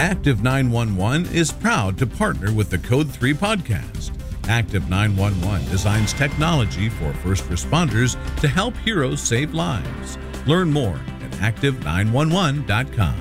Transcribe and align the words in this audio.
Active 0.00 0.42
911 0.42 1.30
is 1.34 1.52
proud 1.52 1.98
to 1.98 2.06
partner 2.06 2.50
with 2.50 2.70
the 2.70 2.78
Code 2.78 3.10
3 3.10 3.34
podcast. 3.34 4.12
Active 4.48 4.88
911 4.88 5.68
designs 5.68 6.14
technology 6.14 6.88
for 6.88 7.12
first 7.12 7.44
responders 7.50 8.16
to 8.40 8.48
help 8.48 8.74
heroes 8.78 9.20
save 9.20 9.52
lives. 9.52 10.16
Learn 10.46 10.72
more 10.72 10.98
at 11.22 11.32
active911.com. 11.32 13.14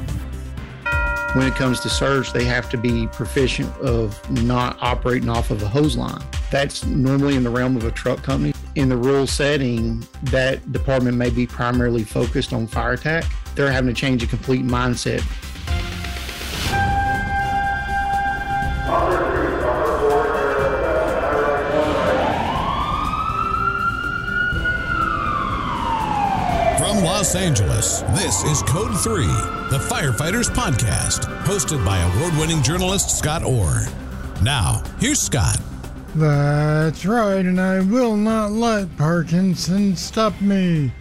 When 1.36 1.48
it 1.48 1.56
comes 1.56 1.82
to 1.82 1.90
surge, 1.90 2.32
they 2.32 2.46
have 2.46 2.70
to 2.70 2.78
be 2.78 3.08
proficient 3.08 3.76
of 3.80 4.18
not 4.46 4.78
operating 4.80 5.28
off 5.28 5.52
of 5.52 5.62
a 5.62 5.68
hose 5.68 5.98
line. 5.98 6.24
That's 6.50 6.86
normally 6.86 7.36
in 7.36 7.44
the 7.44 7.50
realm 7.50 7.76
of 7.76 7.84
a 7.84 7.92
truck 7.92 8.24
company. 8.24 8.54
In 8.76 8.88
the 8.88 8.96
rural 8.96 9.28
setting, 9.28 10.08
that 10.24 10.72
department 10.72 11.18
may 11.18 11.30
be 11.30 11.46
primarily 11.46 12.06
focused 12.06 12.54
on 12.54 12.68
fire 12.68 12.94
attack. 12.94 13.26
They're 13.56 13.70
having 13.70 13.94
to 13.94 14.00
change 14.00 14.24
a 14.24 14.28
complete 14.28 14.64
mindset 14.64 15.20
Los 27.20 27.36
Angeles, 27.36 28.00
this 28.16 28.46
is 28.46 28.64
Code 28.64 28.98
3, 28.98 29.26
the 29.26 29.86
Firefighters 29.92 30.50
Podcast, 30.50 31.26
hosted 31.44 31.84
by 31.86 31.98
award 31.98 32.34
winning 32.38 32.64
journalist 32.64 33.18
Scott 33.18 33.44
Orr. 33.44 33.88
Now, 34.42 34.82
here's 35.02 35.20
Scott. 35.20 35.60
That's 36.16 37.06
right, 37.06 37.46
and 37.46 37.60
I 37.60 37.82
will 37.82 38.16
not 38.16 38.52
let 38.52 38.96
Parkinson 38.96 39.98
stop 39.98 40.40
me. 40.40 40.94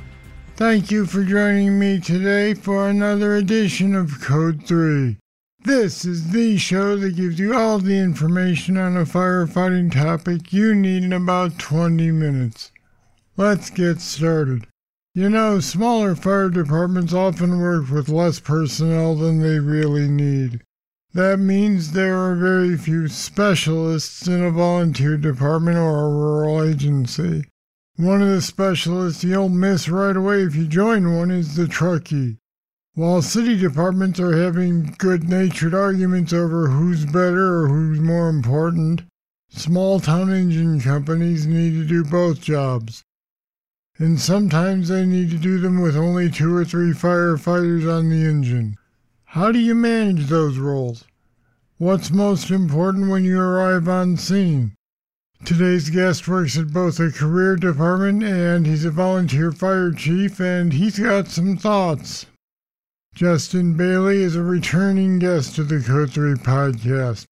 Thank 0.56 0.90
you 0.90 1.06
for 1.06 1.22
joining 1.22 1.78
me 1.78 2.00
today 2.00 2.52
for 2.52 2.88
another 2.88 3.36
edition 3.36 3.94
of 3.94 4.20
Code 4.20 4.66
3. 4.66 5.16
This 5.66 6.04
is 6.04 6.32
the 6.32 6.58
show 6.58 6.96
that 6.96 7.14
gives 7.14 7.38
you 7.38 7.54
all 7.54 7.78
the 7.78 7.96
information 7.96 8.76
on 8.76 8.96
a 8.96 9.04
firefighting 9.04 9.92
topic 9.92 10.52
you 10.52 10.74
need 10.74 11.04
in 11.04 11.12
about 11.12 11.60
20 11.60 12.10
minutes. 12.10 12.72
Let's 13.36 13.70
get 13.70 14.00
started. 14.00 14.66
You 15.14 15.30
know, 15.30 15.58
smaller 15.58 16.14
fire 16.14 16.50
departments 16.50 17.14
often 17.14 17.58
work 17.58 17.90
with 17.90 18.10
less 18.10 18.40
personnel 18.40 19.16
than 19.16 19.40
they 19.40 19.58
really 19.58 20.06
need. 20.06 20.62
That 21.14 21.40
means 21.40 21.92
there 21.92 22.16
are 22.18 22.36
very 22.36 22.76
few 22.76 23.08
specialists 23.08 24.28
in 24.28 24.44
a 24.44 24.50
volunteer 24.50 25.16
department 25.16 25.78
or 25.78 26.04
a 26.04 26.10
rural 26.10 26.62
agency. 26.62 27.46
One 27.96 28.20
of 28.20 28.28
the 28.28 28.42
specialists 28.42 29.24
you'll 29.24 29.48
miss 29.48 29.88
right 29.88 30.14
away 30.14 30.42
if 30.42 30.54
you 30.54 30.66
join 30.66 31.16
one 31.16 31.30
is 31.30 31.56
the 31.56 31.64
truckie. 31.64 32.36
While 32.92 33.22
city 33.22 33.56
departments 33.56 34.20
are 34.20 34.36
having 34.36 34.94
good 34.98 35.26
natured 35.26 35.74
arguments 35.74 36.34
over 36.34 36.68
who's 36.68 37.06
better 37.06 37.62
or 37.62 37.68
who's 37.68 37.98
more 37.98 38.28
important, 38.28 39.02
small 39.48 40.00
town 40.00 40.30
engine 40.30 40.80
companies 40.82 41.46
need 41.46 41.70
to 41.70 41.84
do 41.86 42.04
both 42.04 42.42
jobs 42.42 43.04
and 44.00 44.20
sometimes 44.20 44.88
they 44.88 45.04
need 45.04 45.28
to 45.28 45.36
do 45.36 45.58
them 45.58 45.80
with 45.80 45.96
only 45.96 46.30
two 46.30 46.54
or 46.54 46.64
three 46.64 46.92
firefighters 46.92 47.84
on 47.92 48.08
the 48.08 48.24
engine. 48.24 48.76
How 49.24 49.50
do 49.50 49.58
you 49.58 49.74
manage 49.74 50.26
those 50.26 50.56
roles? 50.56 51.04
What's 51.78 52.12
most 52.12 52.50
important 52.50 53.10
when 53.10 53.24
you 53.24 53.40
arrive 53.40 53.88
on 53.88 54.16
scene? 54.16 54.74
Today's 55.44 55.90
guest 55.90 56.28
works 56.28 56.56
at 56.56 56.72
both 56.72 57.00
a 57.00 57.10
career 57.10 57.56
department 57.56 58.22
and 58.22 58.66
he's 58.66 58.84
a 58.84 58.90
volunteer 58.90 59.50
fire 59.50 59.90
chief, 59.92 60.40
and 60.40 60.72
he's 60.72 60.98
got 60.98 61.28
some 61.28 61.56
thoughts. 61.56 62.26
Justin 63.14 63.74
Bailey 63.74 64.22
is 64.22 64.36
a 64.36 64.42
returning 64.42 65.18
guest 65.18 65.56
to 65.56 65.64
the 65.64 65.80
Code 65.80 66.12
3 66.12 66.34
podcast. 66.34 67.24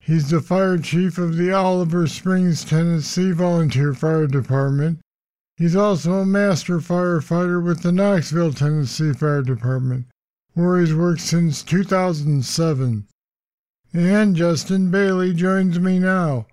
He's 0.00 0.30
the 0.30 0.40
fire 0.40 0.78
chief 0.78 1.18
of 1.18 1.36
the 1.36 1.52
Oliver 1.52 2.08
Springs, 2.08 2.64
Tennessee 2.64 3.30
Volunteer 3.30 3.94
Fire 3.94 4.26
Department 4.26 5.00
He's 5.60 5.76
also 5.76 6.14
a 6.14 6.24
master 6.24 6.78
firefighter 6.78 7.62
with 7.62 7.82
the 7.82 7.92
Knoxville, 7.92 8.54
Tennessee 8.54 9.12
Fire 9.12 9.42
Department, 9.42 10.06
where 10.54 10.80
he's 10.80 10.94
worked 10.94 11.20
since 11.20 11.62
2007. 11.62 13.06
And 13.92 14.34
Justin 14.34 14.90
Bailey 14.90 15.34
joins 15.34 15.78
me 15.78 15.98
now. 15.98 16.46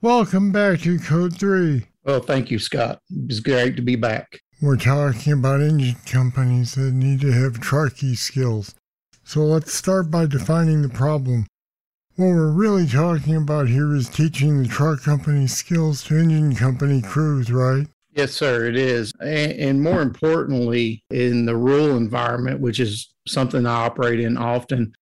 Welcome 0.00 0.50
back 0.50 0.80
to 0.80 0.98
Code 0.98 1.38
3. 1.38 1.84
Well, 2.04 2.20
thank 2.20 2.50
you, 2.50 2.58
Scott. 2.58 3.00
It's 3.28 3.40
great 3.40 3.76
to 3.76 3.82
be 3.82 3.96
back. 3.96 4.40
We're 4.62 4.78
talking 4.78 5.34
about 5.34 5.60
engine 5.60 5.96
companies 6.06 6.74
that 6.76 6.94
need 6.94 7.20
to 7.20 7.32
have 7.32 7.60
truckie 7.60 8.16
skills. 8.16 8.74
So 9.24 9.40
let's 9.40 9.74
start 9.74 10.10
by 10.10 10.24
defining 10.24 10.80
the 10.80 10.88
problem. 10.88 11.46
What 12.16 12.28
we're 12.28 12.50
really 12.50 12.86
talking 12.86 13.36
about 13.36 13.68
here 13.68 13.94
is 13.94 14.08
teaching 14.08 14.62
the 14.62 14.68
truck 14.68 15.02
company 15.02 15.48
skills 15.48 16.02
to 16.04 16.16
engine 16.16 16.54
company 16.54 17.02
crews, 17.02 17.52
right? 17.52 17.88
Yes, 18.16 18.32
sir, 18.32 18.66
it 18.66 18.76
is. 18.76 19.12
And, 19.20 19.82
more 19.82 20.00
importantly, 20.00 21.02
in 21.10 21.46
the 21.46 21.56
rural 21.56 21.96
environment, 21.96 22.60
which 22.60 22.78
is 22.78 23.12
something 23.26 23.66
I 23.66 23.86
operate 23.86 24.20
in 24.20 24.36
often, 24.36 24.94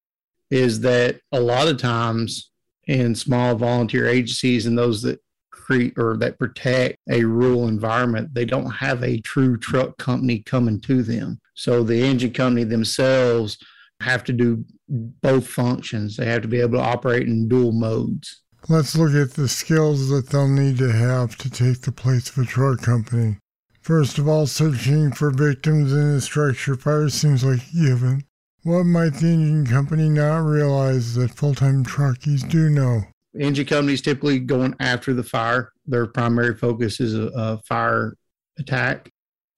is 0.50 0.80
that 0.80 1.20
a 1.30 1.40
lot 1.40 1.68
of 1.68 1.76
times 1.76 2.50
in 2.86 3.14
small 3.14 3.54
volunteer 3.54 4.08
agencies 4.08 4.64
and 4.64 4.78
those 4.78 5.02
that 5.02 5.20
create 5.50 5.92
or 5.98 6.16
that 6.16 6.38
protect 6.38 6.96
a 7.10 7.22
rural 7.24 7.68
environment, 7.68 8.32
they 8.32 8.46
don't 8.46 8.70
have 8.70 9.02
a 9.02 9.20
true 9.20 9.58
truck 9.58 9.98
company 9.98 10.40
coming 10.40 10.80
to 10.80 11.02
them. 11.02 11.38
So 11.54 11.82
the 11.82 12.02
engine 12.02 12.32
company 12.32 12.64
themselves 12.64 13.58
have 14.00 14.24
to 14.24 14.32
do 14.32 14.64
both 14.88 15.46
functions. 15.46 16.16
They 16.16 16.26
have 16.26 16.42
to 16.42 16.48
be 16.48 16.60
able 16.60 16.78
to 16.78 16.84
operate 16.84 17.28
in 17.28 17.46
dual 17.46 17.72
modes. 17.72 18.42
Let's 18.68 18.94
look 18.94 19.12
at 19.14 19.34
the 19.34 19.48
skills 19.48 20.08
that 20.10 20.28
they'll 20.28 20.46
need 20.46 20.78
to 20.78 20.92
have 20.92 21.36
to 21.38 21.50
take 21.50 21.80
the 21.80 21.90
place 21.90 22.30
of 22.30 22.38
a 22.38 22.46
truck 22.46 22.80
company. 22.80 23.38
First 23.80 24.18
of 24.18 24.28
all, 24.28 24.46
searching 24.46 25.10
for 25.10 25.32
victims 25.32 25.92
in 25.92 25.98
a 25.98 26.20
structure 26.20 26.76
fire 26.76 27.08
seems 27.08 27.42
like 27.42 27.60
a 27.60 27.76
given. 27.76 28.24
What 28.62 28.84
might 28.84 29.14
the 29.14 29.26
engine 29.26 29.66
company 29.66 30.08
not 30.08 30.38
realize 30.44 31.16
that 31.16 31.32
full 31.32 31.56
time 31.56 31.84
truckies 31.84 32.48
do 32.48 32.70
know? 32.70 33.02
Engine 33.36 33.66
companies 33.66 34.00
typically 34.00 34.38
going 34.38 34.76
after 34.78 35.12
the 35.12 35.24
fire. 35.24 35.72
Their 35.84 36.06
primary 36.06 36.54
focus 36.54 37.00
is 37.00 37.16
a, 37.16 37.32
a 37.34 37.58
fire 37.66 38.16
attack 38.58 39.10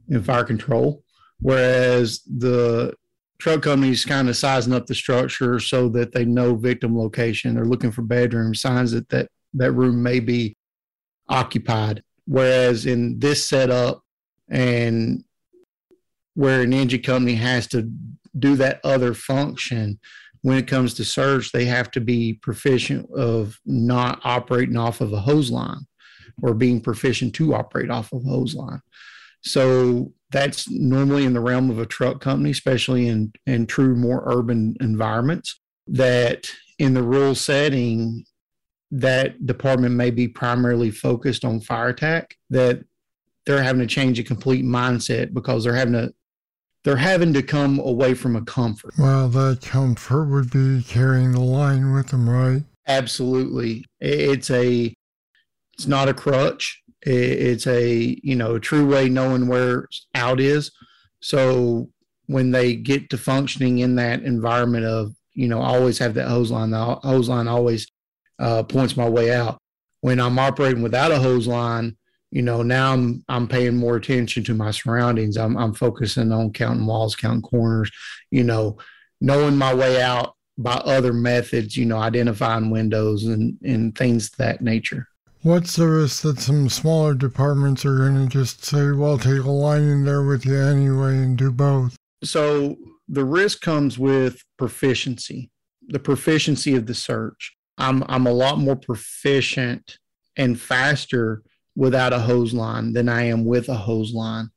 and 0.09 0.25
fire 0.25 0.45
control, 0.45 1.05
whereas 1.41 2.23
the 2.23 2.95
truck 3.39 3.63
companies 3.63 4.05
kind 4.05 4.29
of 4.29 4.37
sizing 4.37 4.73
up 4.73 4.87
the 4.87 4.95
structure 4.95 5.59
so 5.59 5.89
that 5.91 6.13
they 6.13 6.25
know 6.25 6.55
victim 6.55 6.97
location. 6.97 7.55
They're 7.55 7.65
looking 7.65 7.93
for 7.93 8.03
bedroom 8.03 8.55
signs 8.55 8.93
that 8.93 9.09
that, 9.11 9.29
that 9.55 9.73
room 9.73 10.03
may 10.03 10.21
be 10.21 10.57
occupied. 11.29 12.03
Whereas 12.27 12.87
in 12.87 13.19
this 13.19 13.49
setup 13.49 14.03
and 14.49 15.25
where 16.35 16.63
an 16.63 16.73
engine 16.73 17.03
company 17.03 17.35
has 17.35 17.67
to 17.69 17.91
do 18.39 18.57
that 18.57 18.81
other 18.85 19.15
function, 19.15 19.99
when 20.43 20.59
it 20.59 20.67
comes 20.67 20.95
to 20.95 21.05
search, 21.05 21.53
they 21.53 21.65
have 21.65 21.91
to 21.93 22.01
be 22.01 22.35
proficient 22.35 23.11
of 23.13 23.59
not 23.65 24.21
operating 24.25 24.77
off 24.77 25.01
of 25.01 25.13
a 25.13 25.21
hose 25.21 25.51
line 25.51 25.87
or 26.43 26.53
being 26.53 26.81
proficient 26.81 27.35
to 27.35 27.55
operate 27.55 27.91
off 27.91 28.13
of 28.13 28.25
a 28.25 28.29
hose 28.29 28.55
line. 28.55 28.83
So 29.45 30.13
that's 30.31 30.69
normally 30.71 31.25
in 31.25 31.35
the 31.35 31.41
realm 31.41 31.71
of 31.71 31.79
a 31.79 31.87
truck 31.87 32.21
company, 32.21 32.51
especially 32.51 33.09
in, 33.09 33.33
in 33.47 33.67
true, 33.67 33.95
more 33.95 34.23
urban 34.27 34.77
environments. 34.81 35.61
That 35.87 36.51
in 36.79 36.95
the 36.95 37.03
rural 37.03 37.35
setting, 37.35 38.25
that 38.91 39.47
department 39.47 39.95
may 39.95 40.11
be 40.11 40.29
primarily 40.29 40.91
focused 40.91 41.45
on 41.45 41.61
fire 41.61 41.89
attack, 41.89 42.37
that 42.51 42.85
they're 43.45 43.63
having 43.63 43.81
to 43.81 43.87
change 43.87 44.19
a 44.19 44.25
complete 44.25 44.65
mindset 44.65 45.35
because 45.35 45.65
they're 45.65 45.75
having 45.75 45.95
to 45.95 46.15
they're 46.85 46.97
having 46.97 47.33
to 47.33 47.43
come 47.43 47.79
away 47.79 48.13
from 48.13 48.37
a 48.37 48.43
comfort. 48.43 48.93
Well, 48.99 49.29
that 49.31 49.63
comfort 49.63 50.27
would 50.27 50.51
be 50.51 50.83
carrying 50.83 51.33
the 51.33 51.41
line 51.41 51.93
with 51.93 52.09
them, 52.09 52.29
right? 52.29 52.63
Absolutely. 52.87 53.87
It's 54.01 54.51
a 54.51 54.95
it's 55.75 55.87
not 55.87 56.09
a 56.09 56.15
crutch. 56.15 56.83
It's 57.05 57.67
a 57.67 58.19
you 58.23 58.37
know 58.37 58.55
a 58.55 58.61
true 58.61 58.87
way 58.87 59.09
knowing 59.09 59.47
where 59.47 59.89
out 60.15 60.41
is. 60.41 60.71
So 61.21 61.91
when 62.27 62.51
they 62.51 62.75
get 62.75 63.11
to 63.11 63.19
functioning 63.19 63.79
in 63.79 63.97
that 63.97 64.23
environment 64.23 64.87
of 64.87 65.15
you 65.35 65.49
know 65.49 65.61
always 65.61 65.99
have 65.99 66.15
that 66.15 66.29
hose 66.29 66.51
line. 66.51 66.71
The 66.71 66.83
hose 66.83 67.29
line 67.29 67.49
always 67.49 67.91
uh, 68.39 68.63
points 68.63 68.97
my 68.97 69.09
way 69.09 69.33
out. 69.35 69.59
When 70.01 70.21
I'm 70.21 70.39
operating 70.39 70.83
without 70.83 71.13
a 71.13 71.19
hose 71.19 71.47
line, 71.47 71.97
you 72.31 72.43
know 72.43 72.63
now 72.63 72.93
I'm 72.93 73.25
I'm 73.29 73.49
paying 73.49 73.77
more 73.77 73.97
attention 73.97 74.45
to 74.45 74.55
my 74.55 74.71
surroundings. 74.71 75.37
I'm 75.37 75.57
I'm 75.57 75.75
focusing 75.75 76.33
on 76.33 76.53
counting 76.53 76.87
walls, 76.87 77.17
counting 77.17 77.43
corners. 77.43 77.91
You 78.31 78.45
know, 78.45 78.79
knowing 79.21 79.57
my 79.57 79.75
way 79.75 80.01
out 80.01 80.35
by 80.57 80.75
other 80.75 81.13
methods. 81.13 81.77
You 81.77 81.87
know, 81.87 81.99
identifying 81.99 82.71
windows 82.71 83.25
and 83.25 83.59
and 83.63 83.97
things 83.97 84.31
that 84.39 84.63
nature. 84.63 85.09
What's 85.45 85.77
the 85.77 85.87
risk 85.87 86.23
that 86.23 86.39
some 86.39 86.71
smaller 86.71 87.13
departments 87.13 87.85
are 87.85 87.99
going 87.99 88.15
to 88.15 88.27
just 88.27 88.65
say, 88.65 88.93
well, 88.93 89.19
take 89.19 89.43
a 89.43 89.51
line 89.51 89.83
in 89.83 90.07
there 90.07 90.23
with 90.23 90.47
you 90.47 90.57
anyway 90.59 91.19
and 91.19 91.37
do 91.37 91.53
both? 91.53 91.97
So 92.23 92.77
the 93.09 93.27
risk 93.27 93.61
comes 93.61 93.99
with 93.99 94.43
proficiency. 94.57 95.51
the 95.89 95.99
proficiency 95.99 96.75
of 96.77 96.87
the 96.87 96.95
search. 96.95 97.55
I'm 97.77 98.03
I'm 98.09 98.27
a 98.27 98.33
lot 98.33 98.59
more 98.59 98.77
proficient 98.77 99.99
and 100.35 100.59
faster 100.59 101.43
without 101.77 102.15
a 102.15 102.21
hose 102.21 102.55
line 102.55 102.95
than 102.95 103.11
I 103.11 103.25
am 103.25 103.45
with 103.45 103.69
a 103.69 103.75
hose 103.75 104.15
line. 104.15 104.49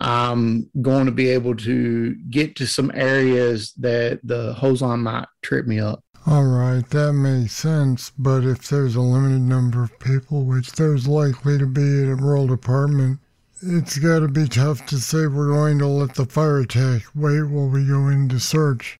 I'm 0.00 0.70
going 0.80 1.06
to 1.06 1.12
be 1.12 1.28
able 1.30 1.56
to 1.56 2.14
get 2.30 2.54
to 2.56 2.68
some 2.68 2.92
areas 2.94 3.72
that 3.78 4.20
the 4.22 4.52
hose 4.54 4.80
line 4.80 5.00
might 5.00 5.26
trip 5.42 5.66
me 5.66 5.80
up. 5.80 6.04
All 6.26 6.44
right, 6.44 6.88
that 6.90 7.14
makes 7.14 7.54
sense. 7.54 8.12
But 8.18 8.44
if 8.44 8.68
there's 8.68 8.94
a 8.94 9.00
limited 9.00 9.40
number 9.40 9.82
of 9.82 9.98
people, 9.98 10.44
which 10.44 10.72
there's 10.72 11.08
likely 11.08 11.56
to 11.58 11.66
be 11.66 12.02
at 12.02 12.08
a 12.10 12.14
rural 12.14 12.46
department, 12.46 13.20
it's 13.62 13.98
got 13.98 14.20
to 14.20 14.28
be 14.28 14.46
tough 14.46 14.86
to 14.86 14.98
say 14.98 15.26
we're 15.26 15.48
going 15.48 15.78
to 15.78 15.86
let 15.86 16.14
the 16.14 16.26
fire 16.26 16.58
attack 16.60 17.02
wait 17.14 17.42
while 17.44 17.68
we 17.68 17.86
go 17.86 18.08
into 18.08 18.38
search. 18.38 18.98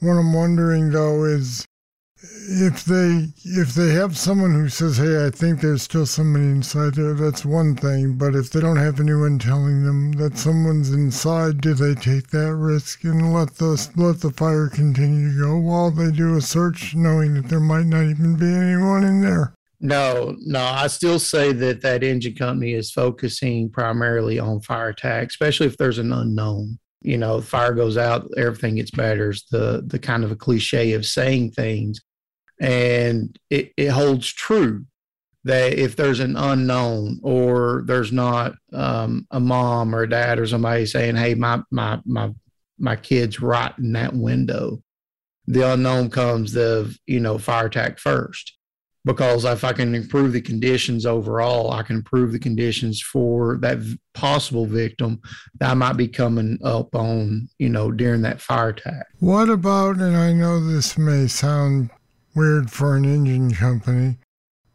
What 0.00 0.12
I'm 0.12 0.32
wondering 0.32 0.90
though 0.90 1.24
is 1.24 1.66
if 2.20 2.84
they 2.84 3.28
if 3.44 3.74
they 3.74 3.90
have 3.90 4.16
someone 4.16 4.52
who 4.52 4.68
says, 4.68 4.96
"Hey, 4.96 5.24
I 5.26 5.30
think 5.30 5.60
there's 5.60 5.82
still 5.82 6.06
somebody 6.06 6.46
inside 6.46 6.94
there," 6.94 7.14
that's 7.14 7.44
one 7.44 7.76
thing. 7.76 8.14
But 8.14 8.34
if 8.34 8.50
they 8.50 8.60
don't 8.60 8.76
have 8.76 8.98
anyone 8.98 9.38
telling 9.38 9.84
them 9.84 10.12
that 10.12 10.36
someone's 10.36 10.92
inside, 10.92 11.60
do 11.60 11.74
they 11.74 11.94
take 11.94 12.28
that 12.30 12.56
risk 12.56 13.04
and 13.04 13.32
let 13.32 13.54
the 13.56 13.88
let 13.96 14.20
the 14.20 14.30
fire 14.30 14.68
continue 14.68 15.32
to 15.32 15.38
go 15.38 15.58
while 15.58 15.90
they 15.90 16.10
do 16.10 16.36
a 16.36 16.40
search, 16.40 16.94
knowing 16.96 17.34
that 17.34 17.48
there 17.48 17.60
might 17.60 17.86
not 17.86 18.04
even 18.04 18.36
be 18.36 18.46
anyone 18.46 19.04
in 19.04 19.20
there? 19.20 19.54
No, 19.80 20.34
no, 20.40 20.60
I 20.60 20.88
still 20.88 21.20
say 21.20 21.52
that 21.52 21.82
that 21.82 22.02
engine 22.02 22.34
company 22.34 22.72
is 22.74 22.90
focusing 22.90 23.70
primarily 23.70 24.40
on 24.40 24.60
fire 24.60 24.88
attack, 24.88 25.28
especially 25.28 25.68
if 25.68 25.76
there's 25.76 25.98
an 25.98 26.12
unknown. 26.12 26.80
You 27.00 27.16
know, 27.16 27.40
fire 27.40 27.74
goes 27.74 27.96
out, 27.96 28.28
everything 28.36 28.74
gets 28.74 28.90
better. 28.90 29.30
Is 29.30 29.44
the 29.52 29.84
the 29.86 30.00
kind 30.00 30.24
of 30.24 30.32
a 30.32 30.36
cliche 30.36 30.94
of 30.94 31.06
saying 31.06 31.52
things 31.52 32.00
and 32.60 33.38
it, 33.50 33.72
it 33.76 33.88
holds 33.88 34.32
true 34.32 34.86
that 35.44 35.74
if 35.74 35.96
there's 35.96 36.20
an 36.20 36.36
unknown 36.36 37.20
or 37.22 37.82
there's 37.86 38.12
not 38.12 38.54
um, 38.72 39.26
a 39.30 39.40
mom 39.40 39.94
or 39.94 40.02
a 40.02 40.08
dad 40.08 40.38
or 40.38 40.46
somebody 40.46 40.86
saying, 40.86 41.16
"Hey, 41.16 41.34
my 41.34 41.62
my 41.70 42.00
my 42.04 42.30
my 42.78 42.96
kid's 42.96 43.40
right 43.40 43.72
in 43.78 43.92
that 43.92 44.14
window," 44.14 44.82
the 45.46 45.72
unknown 45.72 46.10
comes 46.10 46.52
the 46.52 46.96
you 47.06 47.20
know 47.20 47.38
fire 47.38 47.66
attack 47.66 47.98
first. 47.98 48.54
Because 49.04 49.46
if 49.46 49.64
I 49.64 49.72
can 49.72 49.94
improve 49.94 50.32
the 50.34 50.40
conditions 50.40 51.06
overall, 51.06 51.70
I 51.70 51.82
can 51.82 51.96
improve 51.96 52.32
the 52.32 52.38
conditions 52.38 53.00
for 53.00 53.56
that 53.62 53.78
possible 54.12 54.66
victim 54.66 55.22
that 55.60 55.70
I 55.70 55.74
might 55.74 55.96
be 55.96 56.08
coming 56.08 56.58
up 56.62 56.94
on, 56.94 57.48
you 57.58 57.70
know, 57.70 57.90
during 57.90 58.20
that 58.22 58.42
fire 58.42 58.70
attack. 58.70 59.06
What 59.20 59.48
about, 59.48 59.96
and 59.96 60.14
I 60.14 60.34
know 60.34 60.60
this 60.60 60.98
may 60.98 61.26
sound 61.26 61.88
weird 62.38 62.70
for 62.70 62.96
an 62.96 63.04
engine 63.04 63.52
company. 63.52 64.16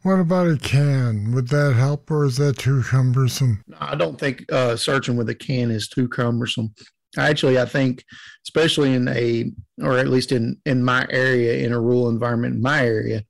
What 0.02 0.20
about 0.20 0.50
a 0.50 0.58
can? 0.58 1.32
Would 1.32 1.48
that 1.48 1.76
help 1.76 2.12
or 2.12 2.26
is 2.26 2.36
that 2.36 2.58
too 2.58 2.84
cumbersome? 2.84 3.64
I 3.80 3.96
don't 3.96 4.20
think 4.20 4.44
uh, 4.52 4.76
searching 4.76 5.16
with 5.16 5.30
a 5.30 5.36
can 5.36 5.72
is 5.72 5.88
too 5.88 6.10
cumbersome. 6.10 6.74
Actually, 7.18 7.58
I 7.58 7.66
think, 7.66 8.04
especially 8.46 8.94
in 8.94 9.08
a, 9.08 9.50
or 9.82 9.98
at 9.98 10.10
least 10.10 10.34
in, 10.34 10.60
in 10.66 10.84
my 10.84 11.08
area, 11.10 11.66
in 11.66 11.72
a 11.72 11.80
rural 11.80 12.10
environment 12.10 12.56
in 12.56 12.62
my 12.62 12.86
area, 12.86 13.24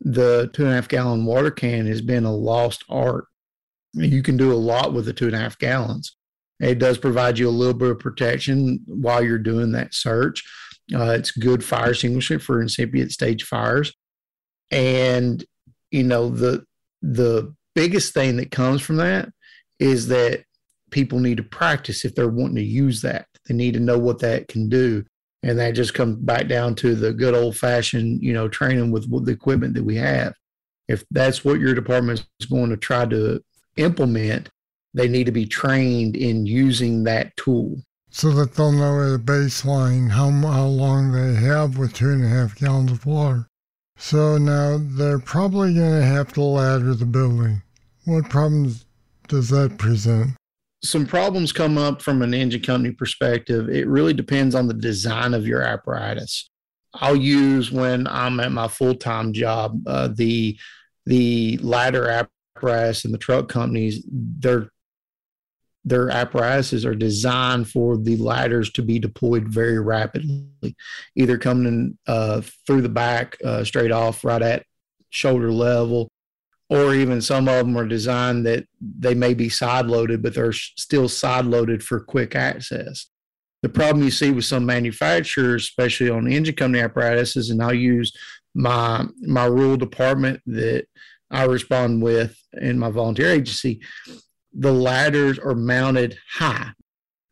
the 0.00 0.48
two 0.54 0.62
and 0.64 0.72
a 0.72 0.76
half 0.76 0.88
gallon 0.88 1.26
water 1.26 1.50
can 1.50 1.86
has 1.86 2.00
been 2.00 2.24
a 2.24 2.34
lost 2.34 2.84
art. 2.88 3.26
You 3.92 4.22
can 4.22 4.38
do 4.38 4.50
a 4.50 4.54
lot 4.54 4.94
with 4.94 5.04
the 5.04 5.12
two 5.12 5.26
and 5.26 5.36
a 5.36 5.40
half 5.40 5.58
gallons. 5.58 6.16
It 6.58 6.78
does 6.78 6.96
provide 6.96 7.38
you 7.38 7.48
a 7.48 7.50
little 7.50 7.74
bit 7.74 7.90
of 7.90 7.98
protection 7.98 8.80
while 8.86 9.22
you're 9.22 9.38
doing 9.38 9.72
that 9.72 9.92
search. 9.92 10.42
Uh, 10.92 11.12
it's 11.12 11.30
good 11.30 11.64
fire 11.64 11.90
extinguisher 11.90 12.38
for 12.38 12.60
incipient 12.60 13.12
stage 13.12 13.44
fires. 13.44 13.92
And, 14.70 15.44
you 15.90 16.02
know, 16.02 16.28
the 16.28 16.64
the 17.00 17.54
biggest 17.74 18.14
thing 18.14 18.36
that 18.36 18.50
comes 18.50 18.80
from 18.80 18.96
that 18.96 19.28
is 19.78 20.08
that 20.08 20.44
people 20.90 21.18
need 21.18 21.36
to 21.36 21.42
practice 21.42 22.04
if 22.04 22.14
they're 22.14 22.28
wanting 22.28 22.56
to 22.56 22.62
use 22.62 23.02
that. 23.02 23.26
They 23.46 23.54
need 23.54 23.74
to 23.74 23.80
know 23.80 23.98
what 23.98 24.20
that 24.20 24.48
can 24.48 24.68
do. 24.68 25.04
And 25.42 25.58
that 25.58 25.72
just 25.72 25.92
comes 25.92 26.16
back 26.16 26.48
down 26.48 26.74
to 26.76 26.94
the 26.94 27.12
good 27.12 27.34
old 27.34 27.56
fashioned, 27.56 28.22
you 28.22 28.32
know, 28.32 28.48
training 28.48 28.90
with 28.90 29.10
the 29.26 29.32
equipment 29.32 29.74
that 29.74 29.84
we 29.84 29.96
have. 29.96 30.34
If 30.88 31.04
that's 31.10 31.44
what 31.44 31.60
your 31.60 31.74
department 31.74 32.26
is 32.40 32.46
going 32.46 32.70
to 32.70 32.76
try 32.76 33.04
to 33.06 33.42
implement, 33.76 34.50
they 34.94 35.08
need 35.08 35.24
to 35.24 35.32
be 35.32 35.46
trained 35.46 36.16
in 36.16 36.46
using 36.46 37.04
that 37.04 37.36
tool 37.36 37.76
so 38.14 38.30
that 38.30 38.54
they'll 38.54 38.70
know 38.70 39.00
at 39.02 39.16
a 39.16 39.18
baseline 39.18 40.08
how, 40.08 40.30
how 40.30 40.66
long 40.66 41.10
they 41.10 41.34
have 41.34 41.76
with 41.76 41.92
two 41.94 42.10
and 42.10 42.24
a 42.24 42.28
half 42.28 42.54
gallons 42.54 42.92
of 42.92 43.04
water. 43.04 43.48
So 43.96 44.38
now 44.38 44.78
they're 44.80 45.18
probably 45.18 45.74
going 45.74 46.00
to 46.00 46.06
have 46.06 46.32
to 46.34 46.42
ladder 46.42 46.94
the 46.94 47.06
building. 47.06 47.62
What 48.04 48.30
problems 48.30 48.84
does 49.26 49.48
that 49.48 49.78
present? 49.78 50.36
Some 50.84 51.06
problems 51.06 51.50
come 51.50 51.76
up 51.76 52.02
from 52.02 52.22
an 52.22 52.34
engine 52.34 52.62
company 52.62 52.94
perspective. 52.94 53.68
It 53.68 53.88
really 53.88 54.12
depends 54.12 54.54
on 54.54 54.68
the 54.68 54.74
design 54.74 55.34
of 55.34 55.48
your 55.48 55.62
apparatus. 55.62 56.48
I'll 56.94 57.16
use 57.16 57.72
when 57.72 58.06
I'm 58.06 58.38
at 58.38 58.52
my 58.52 58.68
full 58.68 58.94
time 58.94 59.32
job 59.32 59.82
uh, 59.88 60.10
the 60.14 60.56
the 61.06 61.58
ladder 61.62 62.08
apparatus 62.08 63.04
and 63.04 63.12
the 63.12 63.18
truck 63.18 63.48
companies. 63.48 64.04
They're 64.08 64.70
their 65.84 66.10
apparatuses 66.10 66.84
are 66.84 66.94
designed 66.94 67.68
for 67.68 67.96
the 67.96 68.16
ladders 68.16 68.70
to 68.72 68.82
be 68.82 68.98
deployed 68.98 69.46
very 69.48 69.78
rapidly, 69.78 70.74
either 71.14 71.36
coming 71.36 71.98
uh, 72.06 72.40
through 72.66 72.80
the 72.80 72.88
back 72.88 73.36
uh, 73.44 73.62
straight 73.64 73.92
off 73.92 74.24
right 74.24 74.40
at 74.40 74.64
shoulder 75.10 75.52
level, 75.52 76.10
or 76.70 76.94
even 76.94 77.20
some 77.20 77.48
of 77.48 77.66
them 77.66 77.76
are 77.76 77.86
designed 77.86 78.46
that 78.46 78.64
they 78.80 79.14
may 79.14 79.34
be 79.34 79.48
side 79.48 79.86
loaded, 79.86 80.22
but 80.22 80.34
they're 80.34 80.52
still 80.52 81.08
side 81.08 81.44
loaded 81.44 81.84
for 81.84 82.00
quick 82.00 82.34
access. 82.34 83.06
The 83.62 83.68
problem 83.68 84.04
you 84.04 84.10
see 84.10 84.30
with 84.30 84.44
some 84.44 84.66
manufacturers, 84.66 85.64
especially 85.64 86.10
on 86.10 86.30
engine 86.30 86.54
company 86.54 86.82
apparatuses, 86.82 87.50
and 87.50 87.62
I'll 87.62 87.74
use 87.74 88.12
my 88.54 89.06
my 89.20 89.44
rural 89.44 89.76
department 89.76 90.40
that 90.46 90.86
I 91.30 91.44
respond 91.44 92.02
with 92.02 92.38
in 92.52 92.78
my 92.78 92.90
volunteer 92.90 93.30
agency 93.30 93.80
the 94.54 94.72
ladders 94.72 95.38
are 95.38 95.54
mounted 95.54 96.16
high. 96.30 96.70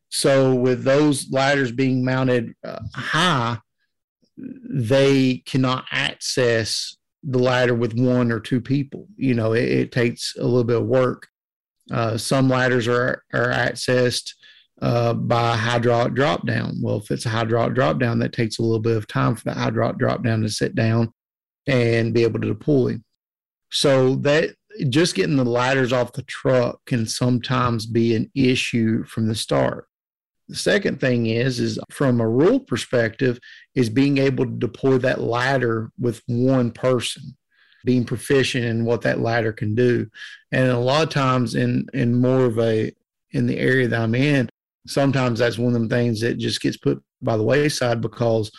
So, 0.09 0.55
with 0.55 0.85
those 0.85 1.31
ladders 1.31 1.73
being 1.73 2.05
mounted 2.05 2.55
uh, 2.65 2.81
high, 2.95 3.59
they 4.37 5.43
cannot 5.47 5.85
access 5.91 6.97
the 7.23 7.39
ladder 7.39 7.75
with 7.75 7.95
one 7.95 8.31
or 8.33 8.41
two 8.41 8.61
people. 8.61 9.07
You 9.17 9.35
know, 9.35 9.53
it, 9.53 9.65
it 9.65 9.93
takes 9.93 10.37
a 10.37 10.45
little 10.45 10.65
bit 10.65 10.81
of 10.81 10.87
work. 10.87 11.29
Uh, 11.91 12.17
some 12.17 12.49
ladders 12.49 12.89
are, 12.89 13.23
are 13.33 13.49
accessed 13.49 14.35
uh, 14.81 15.15
by 15.15 15.57
hydraulic 15.57 16.15
drop 16.15 16.47
down. 16.47 16.75
Well, 16.83 16.97
if 16.97 17.11
it's 17.11 17.27
a 17.27 17.31
hydraulic 17.31 17.75
drop 17.75 17.99
down, 17.99 18.19
that 18.19 18.33
takes 18.33 18.59
a 18.59 18.63
little 18.63 18.81
bit 18.81 18.97
of 18.97 19.07
time 19.07 19.37
for 19.37 19.45
the 19.45 19.55
hydraulic 19.55 19.99
drop 19.99 20.23
down 20.23 20.43
to 20.43 20.49
sit 20.49 20.75
down 20.75 21.13
and 21.67 22.13
be 22.13 22.25
able 22.25 22.41
to 22.41 22.49
deploy. 22.49 22.99
So 23.71 24.17
that 24.17 24.55
just 24.89 25.15
getting 25.15 25.37
the 25.37 25.45
ladders 25.45 25.93
off 25.93 26.13
the 26.13 26.23
truck 26.23 26.81
can 26.87 27.07
sometimes 27.07 27.87
be 27.87 28.15
an 28.15 28.31
issue 28.35 29.05
from 29.05 29.27
the 29.27 29.35
start. 29.35 29.87
The 30.49 30.57
second 30.57 31.01
thing 31.01 31.27
is, 31.27 31.61
is 31.61 31.79
from 31.91 32.21
a 32.21 32.29
rule 32.29 32.61
perspective, 32.61 33.39
is 33.75 33.89
being 33.89 34.19
able 34.19 34.45
to 34.45 34.51
deploy 34.51 34.99
that 34.99 35.21
ladder 35.21 35.91
with 35.99 36.23
one 36.27 36.71
person, 36.73 37.37
being 37.85 38.05
proficient 38.05 38.65
in 38.65 38.85
what 38.85 39.03
that 39.03 39.21
ladder 39.21 39.53
can 39.53 39.75
do. 39.75 40.09
And 40.51 40.69
a 40.69 40.79
lot 40.79 41.05
of 41.05 41.11
times 41.11 41.55
in 41.55 41.87
in 41.95 42.21
more 42.21 42.45
of 42.45 42.59
a 42.59 42.93
in 43.31 43.47
the 43.47 43.59
area 43.59 43.89
that 43.89 44.01
I'm 44.01 44.15
in, 44.15 44.49
sometimes 44.87 45.39
that's 45.39 45.59
one 45.59 45.69
of 45.69 45.75
them 45.75 45.89
things 45.89 46.21
that 46.21 46.39
just 46.39 46.61
gets 46.61 46.77
put 46.77 47.03
by 47.23 47.37
the 47.37 47.43
wayside 47.43 48.01
because 48.01 48.51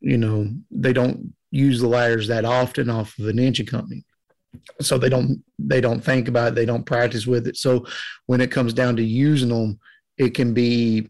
you 0.00 0.18
know 0.18 0.50
they 0.70 0.92
don't 0.92 1.34
use 1.50 1.80
the 1.80 1.88
ladders 1.88 2.28
that 2.28 2.44
often 2.44 2.90
off 2.90 3.18
of 3.18 3.26
an 3.26 3.38
engine 3.38 3.64
company 3.64 4.04
so 4.80 4.98
they 4.98 5.08
don't 5.08 5.42
they 5.58 5.80
don't 5.80 6.02
think 6.02 6.28
about 6.28 6.48
it 6.48 6.54
they 6.54 6.66
don't 6.66 6.86
practice 6.86 7.26
with 7.26 7.46
it. 7.46 7.56
So 7.56 7.86
when 8.26 8.40
it 8.40 8.50
comes 8.50 8.72
down 8.72 8.96
to 8.96 9.02
using 9.02 9.48
them 9.48 9.78
it 10.18 10.34
can 10.34 10.54
be 10.54 11.08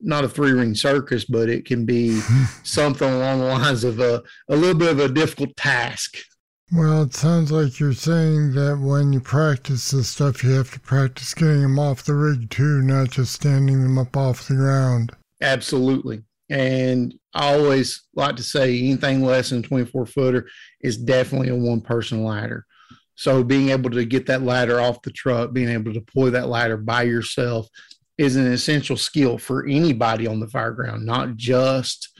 not 0.00 0.24
a 0.24 0.28
three 0.28 0.52
ring 0.52 0.74
circus 0.74 1.24
but 1.24 1.48
it 1.48 1.64
can 1.64 1.84
be 1.84 2.20
something 2.62 3.12
along 3.12 3.40
the 3.40 3.46
lines 3.46 3.84
of 3.84 4.00
a, 4.00 4.22
a 4.48 4.56
little 4.56 4.78
bit 4.78 4.90
of 4.90 5.00
a 5.00 5.08
difficult 5.08 5.56
task. 5.56 6.16
Well 6.72 7.02
it 7.02 7.14
sounds 7.14 7.50
like 7.50 7.80
you're 7.80 7.92
saying 7.92 8.52
that 8.52 8.78
when 8.78 9.12
you 9.12 9.20
practice 9.20 9.90
this 9.90 10.08
stuff 10.08 10.44
you 10.44 10.50
have 10.52 10.70
to 10.72 10.80
practice 10.80 11.34
getting 11.34 11.62
them 11.62 11.78
off 11.78 12.04
the 12.04 12.14
rig 12.14 12.50
too 12.50 12.82
not 12.82 13.10
just 13.10 13.32
standing 13.32 13.82
them 13.82 13.98
up 13.98 14.16
off 14.16 14.48
the 14.48 14.54
ground. 14.54 15.12
Absolutely. 15.40 16.22
And 16.50 17.14
I 17.32 17.54
always 17.54 18.02
like 18.14 18.36
to 18.36 18.42
say 18.42 18.76
anything 18.78 19.24
less 19.24 19.50
than 19.50 19.62
24 19.62 20.06
footer 20.06 20.48
is 20.80 20.96
definitely 20.96 21.48
a 21.48 21.54
one 21.54 21.80
person 21.80 22.24
ladder. 22.24 22.66
So 23.20 23.44
being 23.44 23.68
able 23.68 23.90
to 23.90 24.06
get 24.06 24.24
that 24.28 24.44
ladder 24.44 24.80
off 24.80 25.02
the 25.02 25.10
truck, 25.10 25.52
being 25.52 25.68
able 25.68 25.92
to 25.92 26.00
deploy 26.00 26.30
that 26.30 26.48
ladder 26.48 26.78
by 26.78 27.02
yourself 27.02 27.68
is 28.16 28.36
an 28.36 28.50
essential 28.50 28.96
skill 28.96 29.36
for 29.36 29.66
anybody 29.66 30.26
on 30.26 30.40
the 30.40 30.48
fire 30.48 30.70
ground, 30.70 31.04
not 31.04 31.36
just 31.36 32.18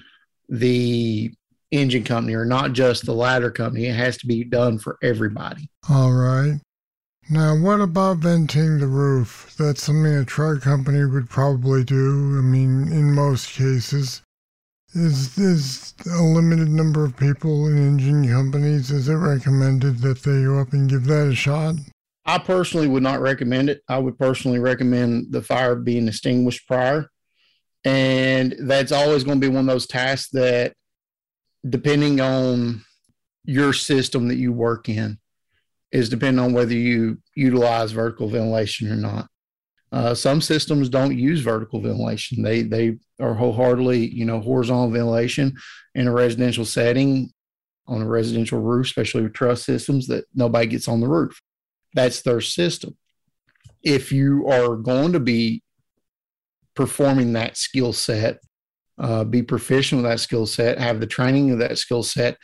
the 0.51 1.33
engine 1.71 2.05
company 2.05 2.35
or 2.35 2.45
not 2.45 2.75
just 2.75 3.07
the 3.07 3.15
ladder 3.15 3.51
company. 3.51 3.87
It 3.87 3.95
has 3.95 4.19
to 4.19 4.27
be 4.27 4.45
done 4.45 4.79
for 4.79 4.99
everybody. 5.03 5.71
All 5.89 6.13
right. 6.13 6.61
Now, 7.31 7.57
what 7.57 7.81
about 7.81 8.19
venting 8.19 8.79
the 8.79 8.87
roof? 8.87 9.55
That's 9.59 9.83
something 9.83 10.13
a 10.13 10.27
truck 10.27 10.61
company 10.61 11.07
would 11.07 11.31
probably 11.31 11.83
do. 11.83 12.37
I 12.37 12.43
mean, 12.43 12.93
in 12.93 13.15
most 13.15 13.49
cases. 13.55 14.21
Is 14.93 15.39
is 15.39 15.95
a 16.13 16.21
limited 16.21 16.69
number 16.69 17.05
of 17.05 17.17
people 17.17 17.69
in 17.69 17.77
engine 17.77 18.29
companies? 18.29 18.91
Is 18.91 19.09
it 19.09 19.15
recommended 19.15 19.99
that 19.99 20.23
they 20.23 20.43
go 20.43 20.59
up 20.59 20.73
and 20.73 20.91
give 20.91 21.05
that 21.05 21.29
a 21.29 21.35
shot? 21.35 21.77
I 22.27 22.39
personally 22.39 22.89
would 22.89 23.03
not 23.03 23.21
recommend 23.21 23.71
it. 23.71 23.83
I 23.89 23.99
would 23.99 24.19
personally 24.19 24.59
recommend 24.59 25.33
the 25.33 25.43
fire 25.43 25.77
being 25.77 26.09
extinguished 26.09 26.67
prior. 26.67 27.09
And 27.85 28.55
that's 28.59 28.93
always 28.93 29.23
going 29.25 29.41
to 29.41 29.49
be 29.49 29.53
one 29.53 29.69
of 29.69 29.73
those 29.73 29.87
tasks 29.87 30.31
that, 30.33 30.75
depending 31.69 32.21
on 32.21 32.85
your 33.45 33.73
system 33.73 34.29
that 34.29 34.37
you 34.37 34.53
work 34.53 34.89
in, 34.89 35.19
is 35.93 36.09
depending 36.09 36.45
on 36.45 36.53
whether 36.53 36.75
you 36.75 37.19
utilize 37.35 37.93
vertical 37.93 38.29
ventilation 38.29 38.91
or 38.91 38.97
not. 38.97 39.29
Uh, 39.93 40.15
some 40.15 40.41
systems 40.41 40.89
don't 40.89 41.19
use 41.19 41.41
vertical 41.41 41.81
ventilation. 41.81 42.43
They 42.43 42.63
they 42.63 42.99
are 43.21 43.35
wholeheartedly, 43.35 44.15
you 44.15 44.25
know, 44.25 44.41
horizontal 44.41 44.91
ventilation 44.91 45.57
in 45.95 46.07
a 46.07 46.13
residential 46.13 46.65
setting 46.65 47.33
on 47.89 48.03
a 48.03 48.07
residential 48.07 48.61
roof, 48.61 48.87
especially 48.87 49.23
with 49.23 49.35
truss 49.35 49.65
systems 49.65 50.07
that 50.07 50.25
nobody 50.33 50.69
gets 50.69 50.87
on 50.87 51.01
the 51.01 51.09
roof. 51.09 51.41
That's 51.95 52.23
their 52.23 52.41
system. 52.41 52.97
If 53.83 54.13
you 54.13 54.47
are 54.49 54.77
going 54.77 55.13
to 55.13 55.21
be 55.21 55.63
performing 56.77 57.33
that 57.33 57.57
skill 57.57 57.93
set, 57.93 58.39
uh, 58.99 59.25
be 59.25 59.43
proficient 59.43 60.03
with 60.03 60.11
that 60.11 60.21
skill 60.21 60.47
set, 60.47 60.79
have 60.79 61.01
the 61.01 61.07
training 61.07 61.51
of 61.51 61.59
that 61.59 61.79
skill 61.79 62.05
set, 62.05 62.37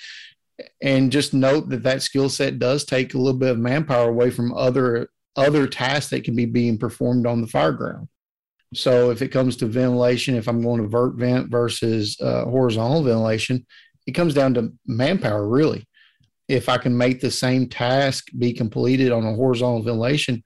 and 0.83 1.12
just 1.12 1.33
note 1.33 1.69
that 1.69 1.85
that 1.85 2.03
skill 2.03 2.29
set 2.29 2.59
does 2.59 2.85
take 2.85 3.15
a 3.15 3.19
little 3.19 3.38
bit 3.38 3.50
of 3.50 3.59
manpower 3.59 4.09
away 4.09 4.31
from 4.31 4.55
other 4.55 5.11
other 5.37 5.66
tasks 5.66 6.11
that 6.11 6.25
can 6.25 6.35
be 6.35 6.47
being 6.47 6.78
performed 6.78 7.26
on 7.26 7.40
the 7.40 7.47
fire 7.47 7.73
ground. 7.73 8.09
So 8.75 9.11
if 9.11 9.23
it 9.23 9.28
comes 9.28 9.57
to 9.57 9.66
ventilation, 9.66 10.35
if 10.35 10.49
I'm 10.49 10.62
going 10.62 10.83
to 10.83 10.88
vert 10.88 11.14
vent 11.14 11.50
versus 11.50 12.16
uh, 12.21 12.45
horizontal 12.45 13.02
ventilation, 13.02 13.66
it 14.07 14.12
comes 14.12 14.35
down 14.35 14.55
to 14.55 14.73
manpower 14.87 15.49
really. 15.49 15.87
If 16.49 16.69
I 16.69 16.78
can 16.78 16.97
make 16.97 17.21
the 17.21 17.31
same 17.31 17.69
task 17.69 18.28
be 18.38 18.52
completed 18.52 19.12
on 19.12 19.25
a 19.25 19.35
horizontal 19.35 19.83
ventilation, 19.83 20.43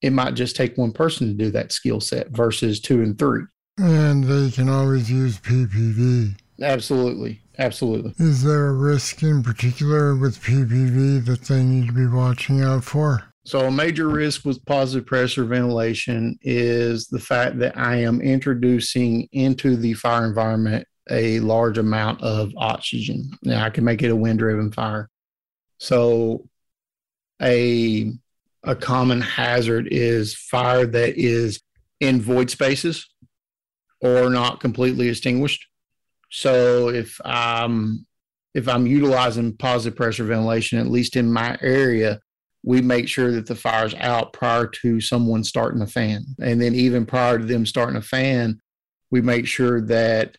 it 0.00 0.10
might 0.10 0.34
just 0.34 0.56
take 0.56 0.78
one 0.78 0.92
person 0.92 1.28
to 1.28 1.34
do 1.34 1.50
that 1.50 1.72
skill 1.72 2.00
set 2.00 2.30
versus 2.30 2.80
two 2.80 3.02
and 3.02 3.18
three. 3.18 3.42
And 3.78 4.24
they 4.24 4.50
can 4.50 4.68
always 4.68 5.10
use 5.10 5.38
PPV. 5.38 6.34
Absolutely. 6.60 7.40
Absolutely. 7.58 8.14
Is 8.18 8.44
there 8.44 8.68
a 8.68 8.72
risk 8.72 9.22
in 9.22 9.42
particular 9.42 10.14
with 10.14 10.40
PPV 10.42 11.24
that 11.26 11.42
they 11.42 11.64
need 11.64 11.88
to 11.88 11.92
be 11.92 12.06
watching 12.06 12.62
out 12.62 12.84
for? 12.84 13.27
So, 13.48 13.60
a 13.60 13.70
major 13.70 14.08
risk 14.08 14.44
with 14.44 14.62
positive 14.66 15.06
pressure 15.06 15.42
ventilation 15.46 16.38
is 16.42 17.06
the 17.06 17.18
fact 17.18 17.58
that 17.60 17.78
I 17.78 17.96
am 17.96 18.20
introducing 18.20 19.26
into 19.32 19.74
the 19.74 19.94
fire 19.94 20.26
environment 20.26 20.86
a 21.08 21.40
large 21.40 21.78
amount 21.78 22.20
of 22.20 22.52
oxygen. 22.58 23.30
Now, 23.42 23.64
I 23.64 23.70
can 23.70 23.84
make 23.84 24.02
it 24.02 24.10
a 24.10 24.16
wind 24.16 24.40
driven 24.40 24.70
fire. 24.70 25.08
So, 25.78 26.46
a, 27.40 28.12
a 28.64 28.76
common 28.76 29.22
hazard 29.22 29.88
is 29.90 30.34
fire 30.34 30.84
that 30.84 31.16
is 31.16 31.62
in 32.00 32.20
void 32.20 32.50
spaces 32.50 33.08
or 34.02 34.28
not 34.28 34.60
completely 34.60 35.08
extinguished. 35.08 35.64
So, 36.28 36.90
if 36.90 37.18
I'm 37.24 38.04
if 38.52 38.68
I'm 38.68 38.86
utilizing 38.86 39.56
positive 39.56 39.96
pressure 39.96 40.24
ventilation, 40.24 40.78
at 40.78 40.88
least 40.90 41.16
in 41.16 41.32
my 41.32 41.56
area, 41.62 42.20
we 42.62 42.80
make 42.80 43.08
sure 43.08 43.32
that 43.32 43.46
the 43.46 43.54
fire's 43.54 43.94
out 43.94 44.32
prior 44.32 44.66
to 44.66 45.00
someone 45.00 45.44
starting 45.44 45.82
a 45.82 45.86
fan. 45.86 46.24
And 46.40 46.60
then 46.60 46.74
even 46.74 47.06
prior 47.06 47.38
to 47.38 47.44
them 47.44 47.64
starting 47.64 47.96
a 47.96 48.02
fan, 48.02 48.60
we 49.10 49.20
make 49.20 49.46
sure 49.46 49.80
that 49.82 50.36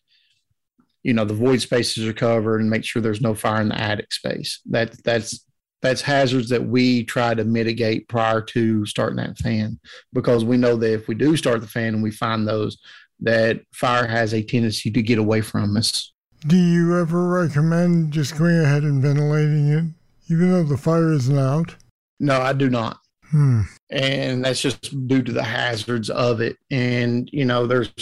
you 1.02 1.14
know 1.14 1.24
the 1.24 1.34
void 1.34 1.60
spaces 1.60 2.06
are 2.06 2.12
covered 2.12 2.60
and 2.60 2.70
make 2.70 2.84
sure 2.84 3.00
there's 3.00 3.22
no 3.22 3.34
fire 3.34 3.62
in 3.62 3.70
the 3.70 3.80
attic 3.80 4.12
space. 4.12 4.60
That 4.66 5.02
that's 5.02 5.44
that's 5.82 6.02
hazards 6.02 6.50
that 6.50 6.66
we 6.66 7.04
try 7.04 7.34
to 7.34 7.44
mitigate 7.44 8.06
prior 8.08 8.42
to 8.42 8.84
starting 8.84 9.16
that 9.16 9.38
fan 9.38 9.80
because 10.12 10.44
we 10.44 10.58
know 10.58 10.76
that 10.76 10.92
if 10.92 11.08
we 11.08 11.14
do 11.14 11.36
start 11.36 11.62
the 11.62 11.66
fan 11.66 11.94
and 11.94 12.02
we 12.02 12.10
find 12.10 12.46
those 12.46 12.78
that 13.20 13.62
fire 13.72 14.06
has 14.06 14.34
a 14.34 14.42
tendency 14.42 14.90
to 14.90 15.02
get 15.02 15.18
away 15.18 15.40
from 15.40 15.76
us. 15.76 16.12
Do 16.46 16.56
you 16.56 16.98
ever 16.98 17.28
recommend 17.28 18.12
just 18.12 18.38
going 18.38 18.58
ahead 18.58 18.82
and 18.82 19.02
ventilating 19.02 19.68
it 19.68 19.84
even 20.30 20.52
though 20.52 20.62
the 20.62 20.78
fire 20.78 21.12
isn't 21.12 21.38
out? 21.38 21.76
No, 22.20 22.40
I 22.40 22.52
do 22.52 22.70
not. 22.70 22.98
Hmm. 23.30 23.62
And 23.90 24.44
that's 24.44 24.60
just 24.60 25.08
due 25.08 25.22
to 25.22 25.32
the 25.32 25.42
hazards 25.42 26.10
of 26.10 26.40
it. 26.40 26.56
And, 26.70 27.28
you 27.32 27.44
know, 27.44 27.66
there's 27.66 27.92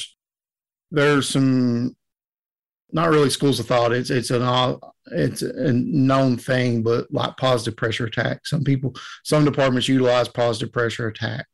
there's 0.90 1.28
some 1.28 1.96
not 2.92 3.10
really 3.10 3.30
schools 3.30 3.60
of 3.60 3.66
thought. 3.66 3.92
It's 3.92 4.10
it's 4.10 4.30
an 4.30 4.78
it's 5.06 5.42
a 5.42 5.72
known 5.72 6.36
thing, 6.36 6.82
but 6.82 7.12
like 7.12 7.36
positive 7.36 7.76
pressure 7.76 8.06
attack. 8.06 8.46
Some 8.46 8.64
people, 8.64 8.94
some 9.24 9.44
departments 9.44 9.88
utilize 9.88 10.28
positive 10.28 10.72
pressure 10.72 11.08
attack, 11.08 11.46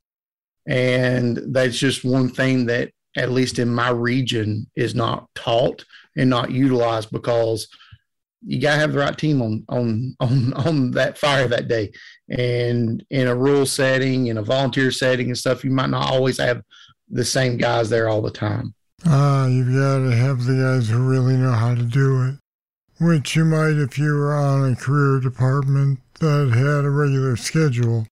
and 0.66 1.40
that's 1.48 1.78
just 1.78 2.04
one 2.04 2.28
thing 2.28 2.66
that, 2.66 2.90
at 3.16 3.32
least 3.32 3.58
in 3.58 3.72
my 3.72 3.90
region, 3.90 4.70
is 4.76 4.94
not 4.94 5.28
taught 5.34 5.84
and 6.16 6.30
not 6.30 6.50
utilized 6.50 7.10
because 7.10 7.68
you 8.46 8.60
got 8.60 8.74
to 8.74 8.80
have 8.80 8.92
the 8.92 8.98
right 8.98 9.16
team 9.16 9.40
on 9.40 9.64
on 9.68 10.14
on 10.20 10.52
on 10.54 10.90
that 10.92 11.18
fire 11.18 11.48
that 11.48 11.68
day. 11.68 11.92
And 12.28 13.04
in 13.10 13.28
a 13.28 13.34
rural 13.34 13.66
setting, 13.66 14.26
in 14.26 14.38
a 14.38 14.42
volunteer 14.42 14.90
setting 14.90 15.28
and 15.28 15.38
stuff, 15.38 15.64
you 15.64 15.70
might 15.70 15.90
not 15.90 16.10
always 16.10 16.38
have 16.38 16.62
the 17.10 17.24
same 17.24 17.56
guys 17.56 17.88
there 17.88 18.08
all 18.08 18.22
the 18.22 18.30
time. 18.30 18.74
Ah, 19.06 19.46
you've 19.46 19.68
got 19.68 19.98
to 19.98 20.16
have 20.16 20.44
the 20.44 20.54
guys 20.54 20.88
who 20.88 20.98
really 20.98 21.36
know 21.36 21.52
how 21.52 21.74
to 21.74 21.82
do 21.82 22.22
it, 22.22 22.34
which 23.00 23.36
you 23.36 23.44
might 23.44 23.76
if 23.76 23.98
you 23.98 24.14
were 24.14 24.34
on 24.34 24.72
a 24.72 24.76
career 24.76 25.20
department 25.20 26.00
that 26.20 26.52
had 26.54 26.84
a 26.84 26.90
regular 26.90 27.36
schedule. 27.36 28.06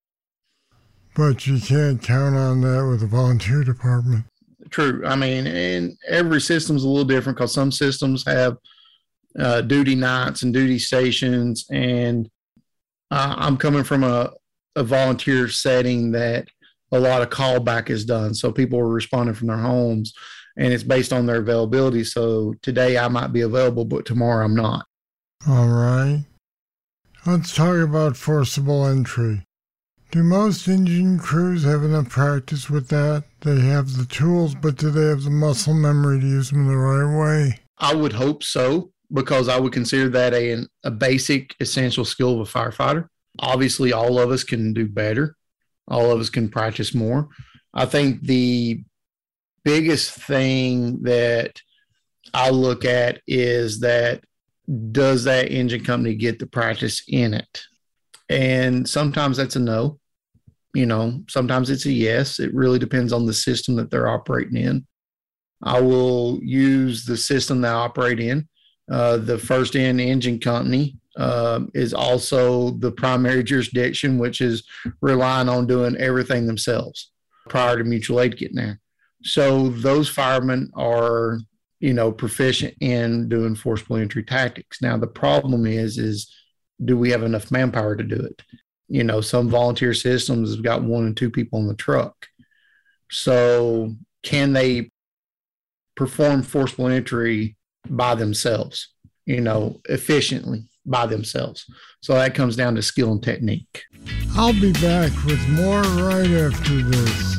But 1.14 1.46
you 1.46 1.60
can't 1.60 2.02
count 2.02 2.36
on 2.36 2.62
that 2.62 2.86
with 2.88 3.02
a 3.02 3.06
volunteer 3.06 3.64
department. 3.64 4.24
True. 4.70 5.02
I 5.04 5.14
mean, 5.14 5.46
and 5.46 5.96
every 6.08 6.40
system's 6.40 6.84
a 6.84 6.88
little 6.88 7.04
different 7.04 7.36
because 7.36 7.52
some 7.52 7.70
systems 7.70 8.24
have 8.24 8.56
uh, 9.38 9.60
duty 9.62 9.94
nights 9.94 10.42
and 10.42 10.52
duty 10.52 10.78
stations. 10.78 11.66
And 11.70 12.28
uh, 13.10 13.34
I'm 13.38 13.56
coming 13.56 13.84
from 13.84 14.04
a, 14.04 14.32
a 14.76 14.82
volunteer 14.82 15.48
setting 15.48 16.12
that 16.12 16.48
a 16.92 17.00
lot 17.00 17.22
of 17.22 17.30
callback 17.30 17.90
is 17.90 18.04
done. 18.04 18.34
So 18.34 18.52
people 18.52 18.78
are 18.78 18.88
responding 18.88 19.34
from 19.34 19.48
their 19.48 19.56
homes 19.56 20.12
and 20.56 20.72
it's 20.72 20.84
based 20.84 21.12
on 21.12 21.26
their 21.26 21.40
availability. 21.40 22.04
So 22.04 22.54
today 22.62 22.98
I 22.98 23.08
might 23.08 23.32
be 23.32 23.40
available, 23.40 23.84
but 23.84 24.04
tomorrow 24.04 24.44
I'm 24.44 24.54
not. 24.54 24.86
All 25.48 25.68
right. 25.68 26.24
Let's 27.24 27.54
talk 27.54 27.76
about 27.76 28.16
forcible 28.16 28.86
entry. 28.86 29.46
Do 30.10 30.22
most 30.22 30.68
engine 30.68 31.18
crews 31.18 31.64
have 31.64 31.84
enough 31.84 32.10
practice 32.10 32.68
with 32.68 32.88
that? 32.88 33.24
They 33.40 33.60
have 33.60 33.96
the 33.96 34.04
tools, 34.04 34.54
but 34.54 34.76
do 34.76 34.90
they 34.90 35.06
have 35.06 35.22
the 35.22 35.30
muscle 35.30 35.72
memory 35.72 36.20
to 36.20 36.26
use 36.26 36.50
them 36.50 36.66
the 36.66 36.76
right 36.76 37.18
way? 37.18 37.60
I 37.78 37.94
would 37.94 38.12
hope 38.12 38.42
so 38.42 38.91
because 39.12 39.48
I 39.48 39.58
would 39.58 39.72
consider 39.72 40.08
that 40.10 40.34
a, 40.34 40.66
a 40.84 40.90
basic 40.90 41.54
essential 41.60 42.04
skill 42.04 42.40
of 42.40 42.48
a 42.48 42.50
firefighter. 42.50 43.08
Obviously, 43.38 43.92
all 43.92 44.18
of 44.18 44.30
us 44.30 44.44
can 44.44 44.72
do 44.72 44.86
better, 44.86 45.36
all 45.88 46.10
of 46.10 46.20
us 46.20 46.30
can 46.30 46.48
practice 46.48 46.94
more. 46.94 47.28
I 47.74 47.86
think 47.86 48.22
the 48.22 48.82
biggest 49.64 50.12
thing 50.12 51.02
that 51.02 51.60
I 52.34 52.50
look 52.50 52.84
at 52.84 53.20
is 53.26 53.80
that 53.80 54.24
does 54.92 55.24
that 55.24 55.50
engine 55.50 55.84
company 55.84 56.14
get 56.14 56.38
the 56.38 56.46
practice 56.46 57.02
in 57.08 57.34
it? 57.34 57.62
And 58.28 58.88
sometimes 58.88 59.36
that's 59.36 59.56
a 59.56 59.60
no. 59.60 59.98
You 60.74 60.86
know, 60.86 61.22
sometimes 61.28 61.68
it's 61.68 61.84
a 61.84 61.92
yes. 61.92 62.40
It 62.40 62.54
really 62.54 62.78
depends 62.78 63.12
on 63.12 63.26
the 63.26 63.34
system 63.34 63.76
that 63.76 63.90
they're 63.90 64.08
operating 64.08 64.56
in. 64.56 64.86
I 65.62 65.80
will 65.80 66.40
use 66.42 67.04
the 67.04 67.16
system 67.16 67.60
they 67.60 67.68
operate 67.68 68.20
in 68.20 68.48
uh, 68.90 69.16
the 69.18 69.38
first 69.38 69.74
in 69.74 70.00
engine 70.00 70.38
company 70.38 70.96
uh, 71.16 71.60
is 71.74 71.92
also 71.94 72.70
the 72.70 72.90
primary 72.90 73.44
jurisdiction, 73.44 74.18
which 74.18 74.40
is 74.40 74.64
relying 75.00 75.48
on 75.48 75.66
doing 75.66 75.96
everything 75.96 76.46
themselves 76.46 77.10
prior 77.48 77.76
to 77.76 77.84
mutual 77.84 78.20
aid 78.20 78.36
getting 78.36 78.56
there. 78.56 78.80
So 79.22 79.68
those 79.68 80.08
firemen 80.08 80.70
are, 80.74 81.38
you 81.80 81.92
know, 81.92 82.10
proficient 82.10 82.74
in 82.80 83.28
doing 83.28 83.54
forcible 83.54 83.96
entry 83.96 84.24
tactics. 84.24 84.82
Now 84.82 84.96
the 84.96 85.06
problem 85.06 85.66
is, 85.66 85.98
is 85.98 86.32
do 86.84 86.96
we 86.96 87.10
have 87.10 87.22
enough 87.22 87.50
manpower 87.50 87.94
to 87.96 88.02
do 88.02 88.16
it? 88.16 88.42
You 88.88 89.04
know, 89.04 89.20
some 89.20 89.48
volunteer 89.48 89.94
systems 89.94 90.54
have 90.54 90.64
got 90.64 90.82
one 90.82 91.06
and 91.06 91.16
two 91.16 91.30
people 91.30 91.60
in 91.60 91.68
the 91.68 91.74
truck. 91.74 92.26
So 93.10 93.94
can 94.22 94.52
they 94.52 94.90
perform 95.94 96.42
forcible 96.42 96.88
entry 96.88 97.56
by 97.88 98.14
themselves. 98.14 98.88
you 99.24 99.40
know, 99.40 99.80
efficiently 99.88 100.64
by 100.84 101.06
themselves. 101.06 101.64
So 102.00 102.14
that 102.14 102.34
comes 102.34 102.56
down 102.56 102.74
to 102.74 102.82
skill 102.82 103.12
and 103.12 103.22
technique. 103.22 103.84
I'll 104.34 104.52
be 104.52 104.72
back 104.72 105.12
with 105.24 105.40
more 105.50 105.82
right 105.82 106.28
after 106.28 106.82
this. 106.82 107.38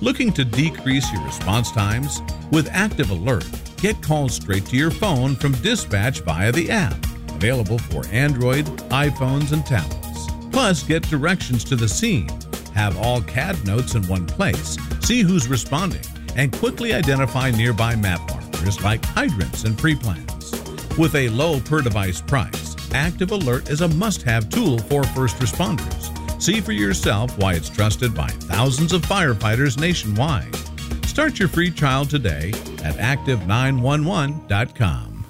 Looking 0.00 0.32
to 0.32 0.44
decrease 0.44 1.12
your 1.12 1.22
response 1.24 1.70
times? 1.70 2.22
With 2.50 2.68
Active 2.72 3.10
Alert, 3.10 3.44
get 3.76 4.02
calls 4.02 4.34
straight 4.34 4.64
to 4.66 4.76
your 4.76 4.90
phone 4.90 5.36
from 5.36 5.52
dispatch 5.52 6.20
via 6.20 6.50
the 6.50 6.70
app, 6.70 6.96
available 7.28 7.78
for 7.78 8.06
Android, 8.06 8.64
iPhones, 8.88 9.52
and 9.52 9.64
tablets. 9.66 10.26
Plus, 10.50 10.82
get 10.82 11.02
directions 11.08 11.62
to 11.64 11.76
the 11.76 11.88
scene, 11.88 12.28
have 12.74 12.96
all 12.98 13.20
CAD 13.22 13.64
notes 13.66 13.94
in 13.94 14.06
one 14.08 14.26
place, 14.26 14.76
see 15.02 15.20
who's 15.20 15.46
responding, 15.46 16.02
and 16.36 16.52
quickly 16.52 16.94
identify 16.94 17.50
nearby 17.50 17.94
map 17.94 18.20
markers 18.30 18.41
like 18.82 19.04
hydrants 19.04 19.64
and 19.64 19.76
pre 19.76 19.94
plans. 19.94 20.50
With 20.98 21.14
a 21.14 21.28
low 21.30 21.60
per 21.60 21.80
device 21.80 22.20
price, 22.20 22.76
Active 22.92 23.30
Alert 23.30 23.70
is 23.70 23.80
a 23.80 23.88
must 23.88 24.22
have 24.22 24.50
tool 24.50 24.78
for 24.78 25.04
first 25.04 25.36
responders. 25.36 26.12
See 26.42 26.60
for 26.60 26.72
yourself 26.72 27.38
why 27.38 27.54
it's 27.54 27.70
trusted 27.70 28.14
by 28.14 28.28
thousands 28.28 28.92
of 28.92 29.00
firefighters 29.02 29.78
nationwide. 29.78 30.54
Start 31.06 31.38
your 31.38 31.48
free 31.48 31.70
trial 31.70 32.04
today 32.04 32.50
at 32.82 32.96
active911.com. 32.96 35.24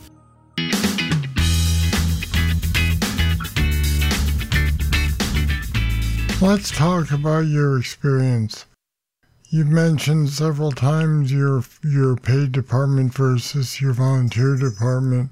Let's 6.41 6.71
talk 6.73 7.13
about 7.13 7.47
your 7.47 7.79
experience. 7.79 8.65
You've 9.55 9.69
mentioned 9.69 10.31
several 10.31 10.73
times 10.73 11.31
your 11.31 11.63
your 11.85 12.17
paid 12.17 12.53
department 12.53 13.13
versus 13.13 13.83
your 13.83 13.93
volunteer 13.93 14.57
department. 14.57 15.31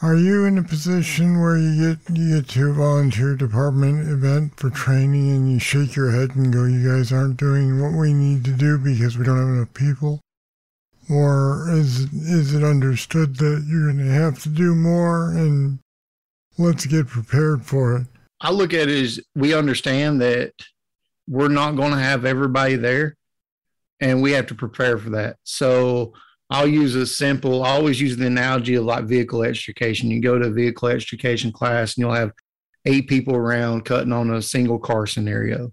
Are 0.00 0.14
you 0.14 0.44
in 0.44 0.56
a 0.56 0.62
position 0.62 1.40
where 1.40 1.58
you 1.58 1.96
get 1.96 2.16
you 2.16 2.36
get 2.36 2.48
to 2.50 2.70
a 2.70 2.72
volunteer 2.72 3.34
department 3.34 4.08
event 4.08 4.56
for 4.56 4.70
training 4.70 5.32
and 5.32 5.50
you 5.50 5.58
shake 5.58 5.96
your 5.96 6.12
head 6.12 6.36
and 6.36 6.52
go, 6.52 6.62
"You 6.62 6.88
guys 6.88 7.10
aren't 7.10 7.36
doing 7.36 7.80
what 7.80 7.98
we 7.98 8.14
need 8.14 8.44
to 8.44 8.52
do 8.52 8.78
because 8.78 9.18
we 9.18 9.24
don't 9.24 9.38
have 9.38 9.48
enough 9.48 9.74
people"? 9.74 10.20
Or 11.10 11.68
is 11.72 12.02
is 12.14 12.54
it 12.54 12.62
understood 12.62 13.38
that 13.38 13.64
you're 13.66 13.92
going 13.92 13.98
to 13.98 14.12
have 14.12 14.40
to 14.44 14.48
do 14.48 14.76
more 14.76 15.30
and 15.30 15.80
let's 16.56 16.86
get 16.86 17.08
prepared 17.08 17.66
for 17.66 17.96
it? 17.96 18.06
I 18.40 18.52
look 18.52 18.72
at 18.72 18.88
it 18.88 19.02
as 19.02 19.18
we 19.34 19.54
understand 19.54 20.20
that 20.20 20.52
we're 21.28 21.48
not 21.48 21.74
going 21.74 21.90
to 21.90 21.98
have 21.98 22.24
everybody 22.24 22.76
there 22.76 23.16
and 24.04 24.20
we 24.20 24.32
have 24.32 24.46
to 24.46 24.54
prepare 24.54 24.98
for 24.98 25.08
that. 25.10 25.38
So 25.44 26.12
I'll 26.50 26.68
use 26.68 26.94
a 26.94 27.06
simple, 27.06 27.64
I 27.64 27.70
always 27.70 27.98
use 27.98 28.18
the 28.18 28.26
analogy 28.26 28.74
of 28.74 28.84
like 28.84 29.06
vehicle 29.06 29.42
extrication. 29.42 30.10
You 30.10 30.20
go 30.20 30.38
to 30.38 30.48
a 30.48 30.52
vehicle 30.52 30.88
extrication 30.88 31.50
class 31.50 31.96
and 31.96 32.02
you'll 32.02 32.14
have 32.14 32.32
eight 32.84 33.08
people 33.08 33.34
around 33.34 33.86
cutting 33.86 34.12
on 34.12 34.30
a 34.30 34.42
single 34.42 34.78
car 34.78 35.06
scenario. 35.06 35.72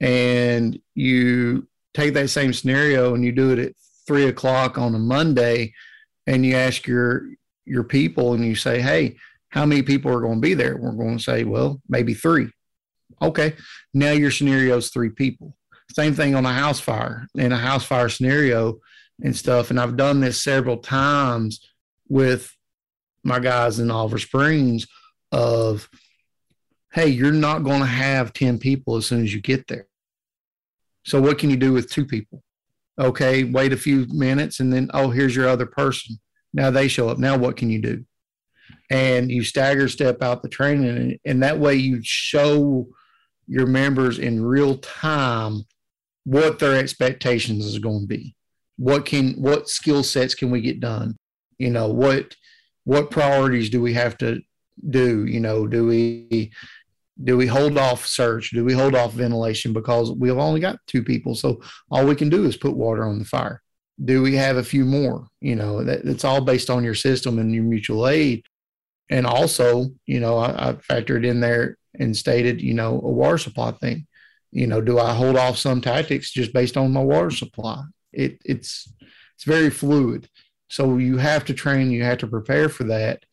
And 0.00 0.76
you 0.96 1.68
take 1.94 2.14
that 2.14 2.30
same 2.30 2.52
scenario 2.52 3.14
and 3.14 3.24
you 3.24 3.30
do 3.30 3.52
it 3.52 3.60
at 3.60 3.74
three 4.08 4.26
o'clock 4.26 4.76
on 4.76 4.96
a 4.96 4.98
Monday 4.98 5.72
and 6.26 6.44
you 6.44 6.56
ask 6.56 6.86
your 6.86 7.28
your 7.64 7.84
people 7.84 8.34
and 8.34 8.44
you 8.44 8.56
say, 8.56 8.80
Hey, 8.80 9.14
how 9.50 9.64
many 9.64 9.82
people 9.82 10.10
are 10.10 10.20
going 10.20 10.38
to 10.38 10.40
be 10.40 10.54
there? 10.54 10.76
We're 10.76 10.90
going 10.90 11.18
to 11.18 11.22
say, 11.22 11.44
well, 11.44 11.80
maybe 11.88 12.14
three. 12.14 12.48
Okay. 13.20 13.54
Now 13.94 14.10
your 14.10 14.32
scenario 14.32 14.78
is 14.78 14.88
three 14.88 15.10
people. 15.10 15.54
Same 15.90 16.14
thing 16.14 16.34
on 16.34 16.46
a 16.46 16.52
house 16.52 16.80
fire. 16.80 17.26
In 17.34 17.52
a 17.52 17.58
house 17.58 17.84
fire 17.84 18.08
scenario, 18.08 18.78
and 19.22 19.36
stuff. 19.36 19.70
And 19.70 19.78
I've 19.78 19.96
done 19.96 20.20
this 20.20 20.42
several 20.42 20.78
times 20.78 21.60
with 22.08 22.54
my 23.24 23.38
guys 23.38 23.78
in 23.78 23.90
Oliver 23.90 24.18
Springs 24.18 24.86
of, 25.30 25.88
hey, 26.92 27.08
you're 27.08 27.32
not 27.32 27.64
going 27.64 27.80
to 27.80 27.86
have 27.86 28.32
10 28.32 28.58
people 28.58 28.96
as 28.96 29.06
soon 29.06 29.22
as 29.22 29.32
you 29.32 29.40
get 29.40 29.68
there. 29.68 29.86
So 31.04 31.20
what 31.20 31.38
can 31.38 31.50
you 31.50 31.56
do 31.56 31.72
with 31.72 31.90
two 31.90 32.04
people? 32.04 32.42
Okay, 32.98 33.44
wait 33.44 33.72
a 33.72 33.76
few 33.76 34.06
minutes 34.08 34.60
and 34.60 34.72
then, 34.72 34.90
oh, 34.92 35.10
here's 35.10 35.34
your 35.34 35.48
other 35.48 35.66
person. 35.66 36.16
Now 36.52 36.70
they 36.70 36.88
show 36.88 37.08
up. 37.08 37.18
Now 37.18 37.36
what 37.38 37.56
can 37.56 37.70
you 37.70 37.80
do? 37.80 38.04
And 38.90 39.30
you 39.30 39.42
stagger 39.42 39.88
step 39.88 40.22
out 40.22 40.42
the 40.42 40.48
training. 40.48 40.88
And, 40.88 41.18
and 41.24 41.42
that 41.42 41.58
way 41.58 41.76
you 41.76 42.00
show 42.02 42.88
your 43.46 43.66
members 43.66 44.18
in 44.18 44.44
real 44.44 44.76
time 44.78 45.64
what 46.24 46.58
their 46.58 46.76
expectations 46.76 47.66
is 47.66 47.78
going 47.78 48.02
to 48.02 48.06
be. 48.06 48.34
What 48.76 49.04
can 49.04 49.34
what 49.34 49.68
skill 49.68 50.02
sets 50.02 50.34
can 50.34 50.50
we 50.50 50.60
get 50.60 50.80
done? 50.80 51.16
You 51.58 51.70
know 51.70 51.88
what 51.88 52.34
what 52.84 53.10
priorities 53.10 53.70
do 53.70 53.80
we 53.80 53.92
have 53.94 54.16
to 54.18 54.40
do? 54.88 55.26
You 55.26 55.40
know 55.40 55.66
do 55.66 55.86
we 55.86 56.52
do 57.22 57.36
we 57.36 57.46
hold 57.46 57.76
off 57.78 58.06
search? 58.06 58.50
Do 58.50 58.64
we 58.64 58.72
hold 58.72 58.94
off 58.94 59.12
ventilation? 59.12 59.72
Because 59.72 60.12
we've 60.12 60.38
only 60.38 60.60
got 60.60 60.78
two 60.86 61.02
people 61.02 61.34
so 61.34 61.60
all 61.90 62.06
we 62.06 62.16
can 62.16 62.28
do 62.28 62.44
is 62.44 62.56
put 62.56 62.76
water 62.76 63.04
on 63.04 63.18
the 63.18 63.24
fire. 63.24 63.62
Do 64.02 64.22
we 64.22 64.34
have 64.36 64.56
a 64.56 64.64
few 64.64 64.84
more? 64.84 65.28
You 65.40 65.56
know 65.56 65.84
that, 65.84 66.04
it's 66.04 66.24
all 66.24 66.40
based 66.40 66.70
on 66.70 66.82
your 66.82 66.94
system 66.94 67.38
and 67.38 67.54
your 67.54 67.64
mutual 67.64 68.08
aid. 68.08 68.44
And 69.10 69.26
also 69.26 69.86
you 70.06 70.20
know 70.20 70.38
I, 70.38 70.70
I 70.70 70.72
factored 70.74 71.26
in 71.26 71.40
there 71.40 71.76
and 71.98 72.16
stated 72.16 72.62
you 72.62 72.74
know 72.74 72.94
a 72.94 73.10
water 73.10 73.38
supply 73.38 73.72
thing 73.72 74.06
you 74.52 74.66
know 74.66 74.80
do 74.80 74.98
i 74.98 75.12
hold 75.12 75.36
off 75.36 75.56
some 75.56 75.80
tactics 75.80 76.30
just 76.30 76.52
based 76.52 76.76
on 76.76 76.92
my 76.92 77.02
water 77.02 77.30
supply 77.30 77.82
it, 78.12 78.40
it's 78.44 78.92
it's 79.34 79.44
very 79.44 79.70
fluid. 79.70 80.28
So 80.68 80.98
you 80.98 81.18
have 81.18 81.44
to 81.46 81.54
train, 81.54 81.90
you 81.90 82.04
have 82.04 82.18
to 82.18 82.26
prepare 82.26 82.68
for 82.68 82.84
that 82.84 83.24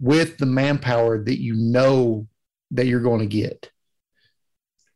with 0.00 0.38
the 0.38 0.46
manpower 0.46 1.22
that 1.22 1.40
you 1.40 1.54
know 1.54 2.26
that 2.72 2.86
you're 2.86 3.00
going 3.00 3.20
to 3.20 3.26
get. 3.26 3.70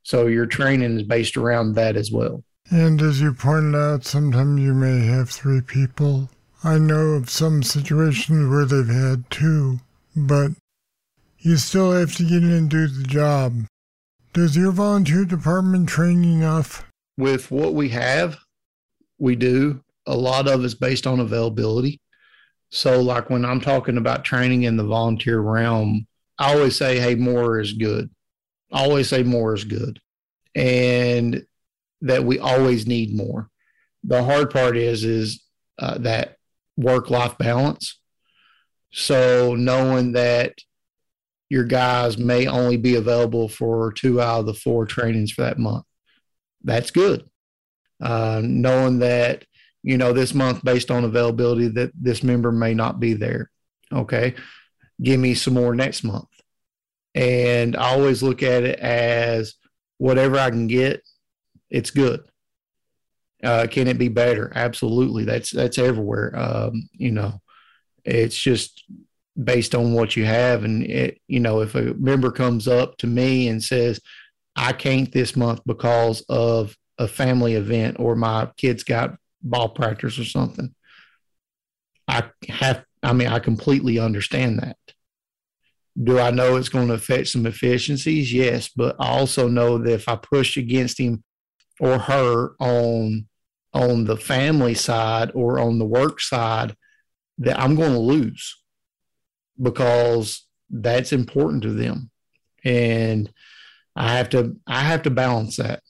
So 0.03 0.27
your 0.27 0.47
training 0.47 0.97
is 0.97 1.05
based 1.05 1.37
around 1.37 1.75
that 1.75 1.97
as 1.97 2.11
well. 2.11 2.43
And 2.71 3.01
as 3.01 3.21
you 3.21 3.33
pointed 3.33 3.79
out, 3.79 4.05
sometimes 4.05 4.61
you 4.61 4.75
may 4.75 5.07
have 5.07 5.31
three 5.31 5.61
people. 5.61 6.31
I 6.65 6.79
know 6.79 7.13
of 7.13 7.31
some 7.31 7.63
situations 7.63 8.51
where 8.51 8.65
they've 8.65 8.87
had 8.87 9.31
two, 9.31 9.81
but 10.17 10.51
you 11.39 11.57
still 11.57 11.93
have 11.93 12.15
to 12.17 12.25
get 12.25 12.43
in 12.43 12.51
and 12.51 12.69
do 12.69 12.89
the 12.89 13.05
job. 13.05 13.67
Does 14.33 14.57
your 14.57 14.71
volunteer 14.71 15.25
department 15.25 15.89
train 15.89 16.23
enough? 16.23 16.85
With 17.17 17.51
what 17.51 17.75
we 17.75 17.89
have, 17.89 18.39
we 19.19 19.35
do. 19.35 19.83
A 20.07 20.17
lot 20.17 20.47
of 20.47 20.65
it's 20.65 20.75
based 20.75 21.05
on 21.05 21.19
availability. 21.19 22.01
So, 22.71 23.01
like 23.01 23.29
when 23.29 23.45
I'm 23.45 23.61
talking 23.61 23.97
about 23.97 24.25
training 24.25 24.63
in 24.63 24.77
the 24.77 24.85
volunteer 24.85 25.41
realm, 25.41 26.07
I 26.39 26.55
always 26.55 26.77
say, 26.77 27.01
hey, 27.01 27.17
more 27.17 27.59
is 27.59 27.73
good. 27.73 28.09
I 28.73 28.85
always 28.85 29.09
say 29.09 29.25
more 29.25 29.53
is 29.53 29.65
good. 29.65 30.01
And 30.55 31.45
that 32.03 32.25
we 32.25 32.39
always 32.39 32.87
need 32.87 33.13
more. 33.13 33.51
The 34.05 34.23
hard 34.23 34.51
part 34.51 34.77
is, 34.77 35.03
is 35.03 35.43
uh, 35.81 35.99
that 35.99 36.37
work 36.77 37.11
life 37.11 37.37
balance. 37.37 37.99
So, 38.93 39.57
knowing 39.57 40.13
that 40.13 40.55
your 41.51 41.65
guys 41.65 42.17
may 42.17 42.47
only 42.47 42.79
be 42.79 42.95
available 42.95 43.49
for 43.49 43.93
two 43.93 44.21
out 44.21 44.41
of 44.41 44.47
the 44.47 44.55
four 44.55 44.87
trainings 44.87 45.33
for 45.33 45.43
that 45.43 45.59
month, 45.59 45.85
that's 46.65 46.91
good. 46.91 47.29
Uh, 48.03 48.41
knowing 48.43 49.01
that 49.01 49.45
you 49.83 49.99
know 49.99 50.15
this 50.15 50.33
month 50.33 50.65
based 50.65 50.91
on 50.91 51.05
availability 51.05 51.69
that 51.69 51.91
this 51.95 52.23
member 52.23 52.51
may 52.51 52.73
not 52.73 52.99
be 52.99 53.13
there 53.13 53.51
okay? 53.93 54.35
Give 55.03 55.19
me 55.19 55.35
some 55.35 55.55
more 55.55 55.75
next 55.75 56.05
month. 56.05 56.29
And 57.15 57.77
i 57.77 57.91
always 57.91 58.23
look 58.23 58.43
at 58.43 58.63
it 58.63 58.79
as 58.79 59.55
whatever 59.99 60.39
i 60.39 60.49
can 60.49 60.69
get 60.69 61.03
it's 61.69 61.91
good. 61.91 62.21
Uh, 63.43 63.67
can 63.71 63.89
it 63.89 63.97
be 63.97 64.09
better? 64.09 64.53
Absolutely. 64.55 65.25
That's 65.25 65.51
that's 65.51 65.79
everywhere. 65.79 66.37
Um, 66.37 66.89
you 66.93 67.11
know 67.11 67.41
it's 68.05 68.37
just 68.37 68.85
based 69.43 69.75
on 69.75 69.93
what 69.93 70.17
you 70.17 70.25
have 70.25 70.65
and 70.65 70.83
it 70.83 71.21
you 71.29 71.41
know 71.41 71.61
if 71.61 71.75
a 71.75 71.95
member 71.95 72.31
comes 72.31 72.67
up 72.67 72.97
to 72.99 73.07
me 73.07 73.49
and 73.49 73.63
says 73.63 74.01
i 74.57 74.73
can't 74.73 75.13
this 75.13 75.37
month 75.37 75.61
because 75.65 76.23
of 76.29 76.77
a 76.99 77.09
family 77.09 77.55
event 77.55 77.97
or 77.99 78.15
my 78.15 78.47
kids 78.57 78.85
got 78.85 79.17
ball 79.43 79.71
practice 79.71 80.19
or 80.19 80.25
something. 80.25 80.75
I 82.07 82.25
have, 82.49 82.85
I 83.03 83.13
mean, 83.13 83.29
I 83.29 83.39
completely 83.39 83.99
understand 83.99 84.59
that. 84.61 84.77
Do 86.01 86.19
I 86.19 86.31
know 86.31 86.57
it's 86.57 86.69
going 86.69 86.89
to 86.89 86.95
affect 86.95 87.29
some 87.29 87.47
efficiencies? 87.47 88.33
Yes, 88.33 88.69
but 88.69 88.97
I 88.99 89.09
also 89.09 89.49
know 89.49 89.79
that 89.79 89.93
if 89.93 90.09
I 90.09 90.17
push 90.17 90.57
against 90.57 90.99
him 90.99 91.25
or 91.81 91.99
her 91.99 92.55
on 92.61 93.27
on 93.73 94.05
the 94.05 94.17
family 94.17 94.75
side 94.75 95.31
or 95.33 95.61
on 95.61 95.79
the 95.79 95.85
work 95.85 96.21
side, 96.21 96.75
that 97.39 97.59
I'm 97.59 97.77
going 97.77 97.93
to 97.93 97.99
lose 97.99 98.60
because 99.61 100.47
that's 100.69 101.13
important 101.13 101.63
to 101.63 101.73
them, 101.73 102.11
and 102.65 103.31
I 103.97 104.17
have 104.17 104.29
to 104.31 104.57
I 104.67 104.81
have 104.81 105.03
to 105.03 105.11
balance 105.11 105.57
that 105.57 105.83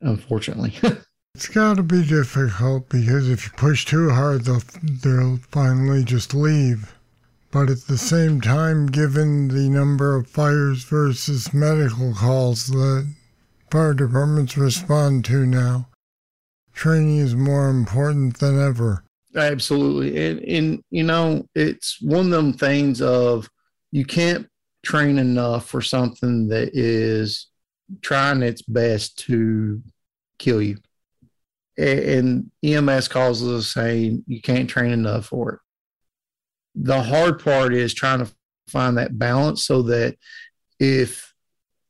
unfortunately. 0.00 0.74
it's 1.34 1.48
got 1.48 1.76
to 1.76 1.82
be 1.82 2.04
difficult 2.04 2.88
because 2.88 3.28
if 3.28 3.46
you 3.46 3.52
push 3.56 3.84
too 3.84 4.10
hard, 4.10 4.44
they'll 4.44 4.62
they'll 5.02 5.38
finally 5.50 6.04
just 6.04 6.34
leave. 6.34 6.94
But 7.50 7.70
at 7.70 7.86
the 7.86 7.98
same 7.98 8.40
time, 8.40 8.86
given 8.86 9.48
the 9.48 9.68
number 9.68 10.16
of 10.16 10.28
fires 10.28 10.84
versus 10.84 11.54
medical 11.54 12.12
calls 12.12 12.66
that 12.66 13.12
fire 13.70 13.94
departments 13.94 14.58
respond 14.58 15.24
to 15.26 15.46
now, 15.46 15.88
training 16.74 17.18
is 17.18 17.34
more 17.34 17.70
important 17.70 18.38
than 18.38 18.60
ever. 18.60 19.04
Absolutely. 19.36 20.26
And, 20.26 20.40
and, 20.40 20.84
you 20.90 21.02
know, 21.04 21.46
it's 21.54 22.00
one 22.00 22.26
of 22.26 22.30
them 22.30 22.52
things 22.54 23.02
of 23.02 23.50
you 23.92 24.04
can't 24.04 24.48
train 24.84 25.18
enough 25.18 25.68
for 25.68 25.82
something 25.82 26.48
that 26.48 26.70
is 26.72 27.48
trying 28.00 28.42
its 28.42 28.62
best 28.62 29.18
to 29.18 29.82
kill 30.38 30.62
you. 30.62 30.78
And 31.76 32.50
EMS 32.64 33.08
calls 33.08 33.46
us 33.46 33.72
saying 33.72 34.24
you 34.26 34.40
can't 34.40 34.70
train 34.70 34.92
enough 34.92 35.26
for 35.26 35.52
it. 35.52 35.60
The 36.74 37.02
hard 37.02 37.42
part 37.42 37.74
is 37.74 37.92
trying 37.92 38.20
to 38.24 38.32
find 38.68 38.96
that 38.96 39.18
balance 39.18 39.64
so 39.64 39.82
that 39.82 40.16
if 40.80 41.34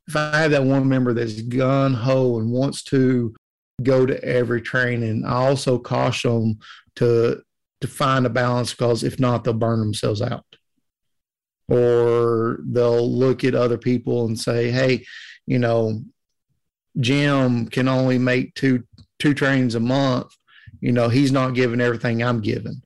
if 0.09 0.15
I 0.15 0.39
have 0.39 0.53
that 0.53 0.63
one 0.63 0.89
member 0.89 1.13
that's 1.13 1.43
gun 1.43 1.93
ho 1.93 2.39
and 2.39 2.51
wants 2.51 2.85
to 2.85 3.35
go 3.83 4.07
to 4.07 4.23
every 4.25 4.61
training, 4.61 5.25
I 5.25 5.33
also 5.33 5.79
caution 5.79 6.31
them 6.31 6.59
to 6.97 7.43
to 7.81 7.87
find 7.87 8.27
a 8.27 8.31
balance 8.31 8.73
because 8.73 9.05
if 9.05 9.21
not, 9.21 9.45
they'll 9.45 9.55
burn 9.55 9.81
themselves 9.81 10.23
out. 10.23 10.45
Or 11.69 12.61
they'll 12.65 13.11
look 13.11 13.45
at 13.45 13.55
other 13.55 13.77
people 13.77 14.27
and 14.27 14.39
say, 14.39 14.71
hey, 14.71 15.05
you 15.47 15.59
know, 15.59 16.03
Jim 16.99 17.67
can 17.67 17.89
only 17.89 18.19
make 18.19 18.55
two 18.55 18.85
two 19.19 19.35
trains 19.35 19.75
a 19.75 19.81
month. 19.81 20.33
You 20.81 20.93
know, 20.93 21.09
he's 21.09 21.33
not 21.33 21.55
giving 21.55 21.81
everything 21.81 22.23
I'm 22.23 22.41
giving. 22.41 22.83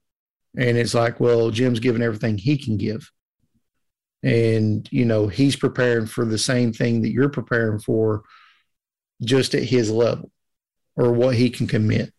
And 0.56 0.76
it's 0.76 0.94
like, 0.94 1.20
well, 1.20 1.50
Jim's 1.50 1.80
giving 1.80 2.02
everything 2.02 2.38
he 2.38 2.56
can 2.56 2.76
give. 2.76 3.10
And, 4.22 4.88
you 4.90 5.04
know, 5.04 5.28
he's 5.28 5.56
preparing 5.56 6.06
for 6.06 6.24
the 6.24 6.38
same 6.38 6.72
thing 6.72 7.02
that 7.02 7.12
you're 7.12 7.30
preparing 7.30 7.78
for 7.78 8.22
just 9.22 9.54
at 9.54 9.62
his 9.62 9.90
level 9.90 10.30
or 10.96 11.12
what 11.12 11.36
he 11.36 11.50
can 11.50 11.66
commit. 11.66 12.12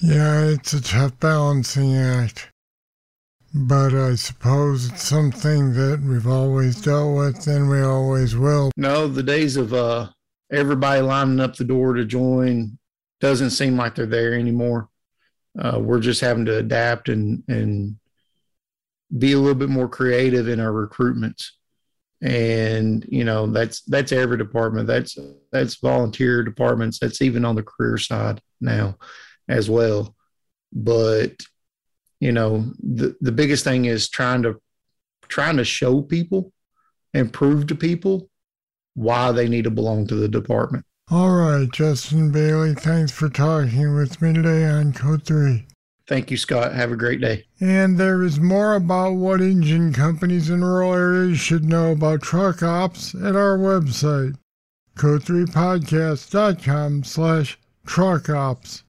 Yeah, 0.00 0.46
it's 0.46 0.72
a 0.72 0.82
tough 0.82 1.18
balancing 1.20 1.96
act. 1.96 2.50
But 3.54 3.94
I 3.94 4.16
suppose 4.16 4.90
it's 4.90 5.04
something 5.04 5.74
that 5.74 6.02
we've 6.02 6.26
always 6.26 6.80
dealt 6.80 7.16
with 7.16 7.46
and 7.46 7.70
we 7.70 7.80
always 7.80 8.36
will. 8.36 8.72
No, 8.76 9.06
the 9.06 9.22
days 9.22 9.56
of 9.56 9.72
uh, 9.72 10.08
everybody 10.50 11.00
lining 11.02 11.38
up 11.38 11.54
the 11.54 11.64
door 11.64 11.94
to 11.94 12.04
join 12.04 12.78
doesn't 13.20 13.50
seem 13.50 13.76
like 13.76 13.94
they're 13.94 14.06
there 14.06 14.34
anymore. 14.34 14.88
Uh, 15.56 15.78
we're 15.80 16.00
just 16.00 16.20
having 16.20 16.44
to 16.46 16.56
adapt 16.56 17.08
and 17.08 17.44
and 17.46 17.96
be 19.16 19.32
a 19.32 19.38
little 19.38 19.54
bit 19.54 19.68
more 19.68 19.88
creative 19.88 20.48
in 20.48 20.58
our 20.58 20.72
recruitments. 20.72 21.50
And 22.20 23.04
you 23.08 23.22
know 23.22 23.46
that's 23.46 23.82
that's 23.82 24.10
every 24.10 24.36
department. 24.36 24.88
That's 24.88 25.16
that's 25.52 25.76
volunteer 25.76 26.42
departments. 26.42 26.98
That's 26.98 27.22
even 27.22 27.44
on 27.44 27.54
the 27.54 27.62
career 27.62 27.98
side 27.98 28.40
now, 28.60 28.96
as 29.48 29.70
well. 29.70 30.14
But 30.72 31.36
you 32.20 32.32
know 32.32 32.72
the 32.80 33.16
the 33.20 33.32
biggest 33.32 33.64
thing 33.64 33.84
is 33.84 34.08
trying 34.08 34.42
to 34.42 34.60
trying 35.28 35.56
to 35.56 35.64
show 35.64 36.02
people 36.02 36.52
and 37.12 37.32
prove 37.32 37.66
to 37.68 37.74
people 37.74 38.28
why 38.94 39.32
they 39.32 39.48
need 39.48 39.64
to 39.64 39.70
belong 39.70 40.06
to 40.06 40.14
the 40.14 40.28
department. 40.28 40.84
All 41.10 41.32
right, 41.32 41.70
Justin 41.70 42.32
Bailey, 42.32 42.74
thanks 42.74 43.12
for 43.12 43.28
talking 43.28 43.94
with 43.94 44.22
me 44.22 44.32
today 44.32 44.64
on 44.64 44.94
Code 44.94 45.24
3. 45.24 45.66
Thank 46.06 46.30
you, 46.30 46.36
Scott. 46.36 46.74
Have 46.74 46.92
a 46.92 46.96
great 46.96 47.20
day. 47.20 47.44
And 47.60 47.98
there 47.98 48.22
is 48.22 48.38
more 48.38 48.74
about 48.74 49.14
what 49.14 49.40
engine 49.40 49.92
companies 49.92 50.50
in 50.50 50.62
rural 50.62 50.94
areas 50.94 51.38
should 51.38 51.64
know 51.64 51.92
about 51.92 52.22
truck 52.22 52.62
ops 52.62 53.14
at 53.14 53.36
our 53.36 53.58
website, 53.58 54.36
code3podcast.com 54.96 57.04
slash 57.04 57.58
truck 57.86 58.28
ops. 58.28 58.83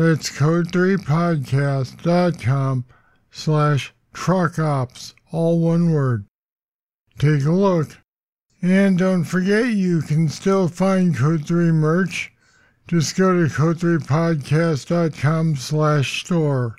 That's 0.00 0.30
code3podcast.com 0.30 2.84
slash 3.30 3.92
truck 4.14 4.58
ops, 4.58 5.14
all 5.30 5.60
one 5.60 5.92
word. 5.92 6.24
Take 7.18 7.44
a 7.44 7.50
look. 7.50 7.98
And 8.62 8.96
don't 8.96 9.24
forget, 9.24 9.66
you 9.66 10.00
can 10.00 10.30
still 10.30 10.68
find 10.68 11.14
Code 11.14 11.46
3 11.46 11.72
merch. 11.72 12.32
Just 12.88 13.14
go 13.14 13.34
to 13.34 13.54
code3podcast.com 13.54 15.56
slash 15.56 16.22
store. 16.22 16.78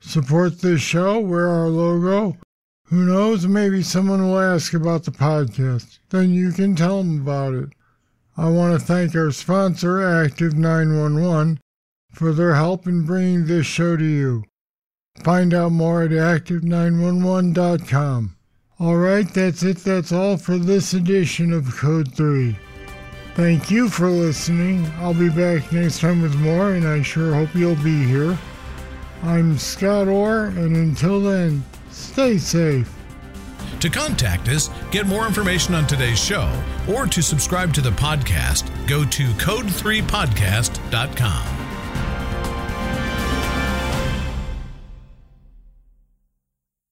Support 0.00 0.60
this 0.60 0.82
show, 0.82 1.18
wear 1.18 1.48
our 1.48 1.68
logo. 1.68 2.36
Who 2.88 3.06
knows, 3.06 3.46
maybe 3.46 3.82
someone 3.82 4.20
will 4.20 4.38
ask 4.38 4.74
about 4.74 5.04
the 5.04 5.10
podcast. 5.10 6.00
Then 6.10 6.34
you 6.34 6.52
can 6.52 6.76
tell 6.76 7.02
them 7.02 7.22
about 7.22 7.54
it. 7.54 7.70
I 8.36 8.50
want 8.50 8.78
to 8.78 8.86
thank 8.86 9.16
our 9.16 9.30
sponsor, 9.30 10.06
Active 10.06 10.54
911, 10.54 11.60
for 12.16 12.32
their 12.32 12.54
help 12.54 12.86
in 12.86 13.04
bringing 13.04 13.44
this 13.44 13.66
show 13.66 13.94
to 13.94 14.04
you. 14.04 14.42
Find 15.22 15.52
out 15.52 15.72
more 15.72 16.02
at 16.02 16.12
active911.com. 16.12 18.36
All 18.78 18.96
right, 18.96 19.26
that's 19.32 19.62
it. 19.62 19.78
That's 19.78 20.12
all 20.12 20.36
for 20.38 20.56
this 20.56 20.94
edition 20.94 21.52
of 21.52 21.76
Code 21.76 22.14
3. 22.14 22.58
Thank 23.34 23.70
you 23.70 23.90
for 23.90 24.08
listening. 24.08 24.90
I'll 24.98 25.12
be 25.12 25.28
back 25.28 25.70
next 25.72 26.00
time 26.00 26.22
with 26.22 26.34
more, 26.36 26.72
and 26.72 26.88
I 26.88 27.02
sure 27.02 27.34
hope 27.34 27.54
you'll 27.54 27.76
be 27.76 28.04
here. 28.04 28.38
I'm 29.22 29.58
Scott 29.58 30.08
Orr, 30.08 30.46
and 30.46 30.74
until 30.74 31.20
then, 31.20 31.62
stay 31.90 32.38
safe. 32.38 32.90
To 33.80 33.90
contact 33.90 34.48
us, 34.48 34.70
get 34.90 35.06
more 35.06 35.26
information 35.26 35.74
on 35.74 35.86
today's 35.86 36.18
show, 36.18 36.50
or 36.88 37.06
to 37.06 37.20
subscribe 37.20 37.74
to 37.74 37.82
the 37.82 37.90
podcast, 37.90 38.70
go 38.88 39.04
to 39.04 39.24
code3podcast.com. 39.34 41.65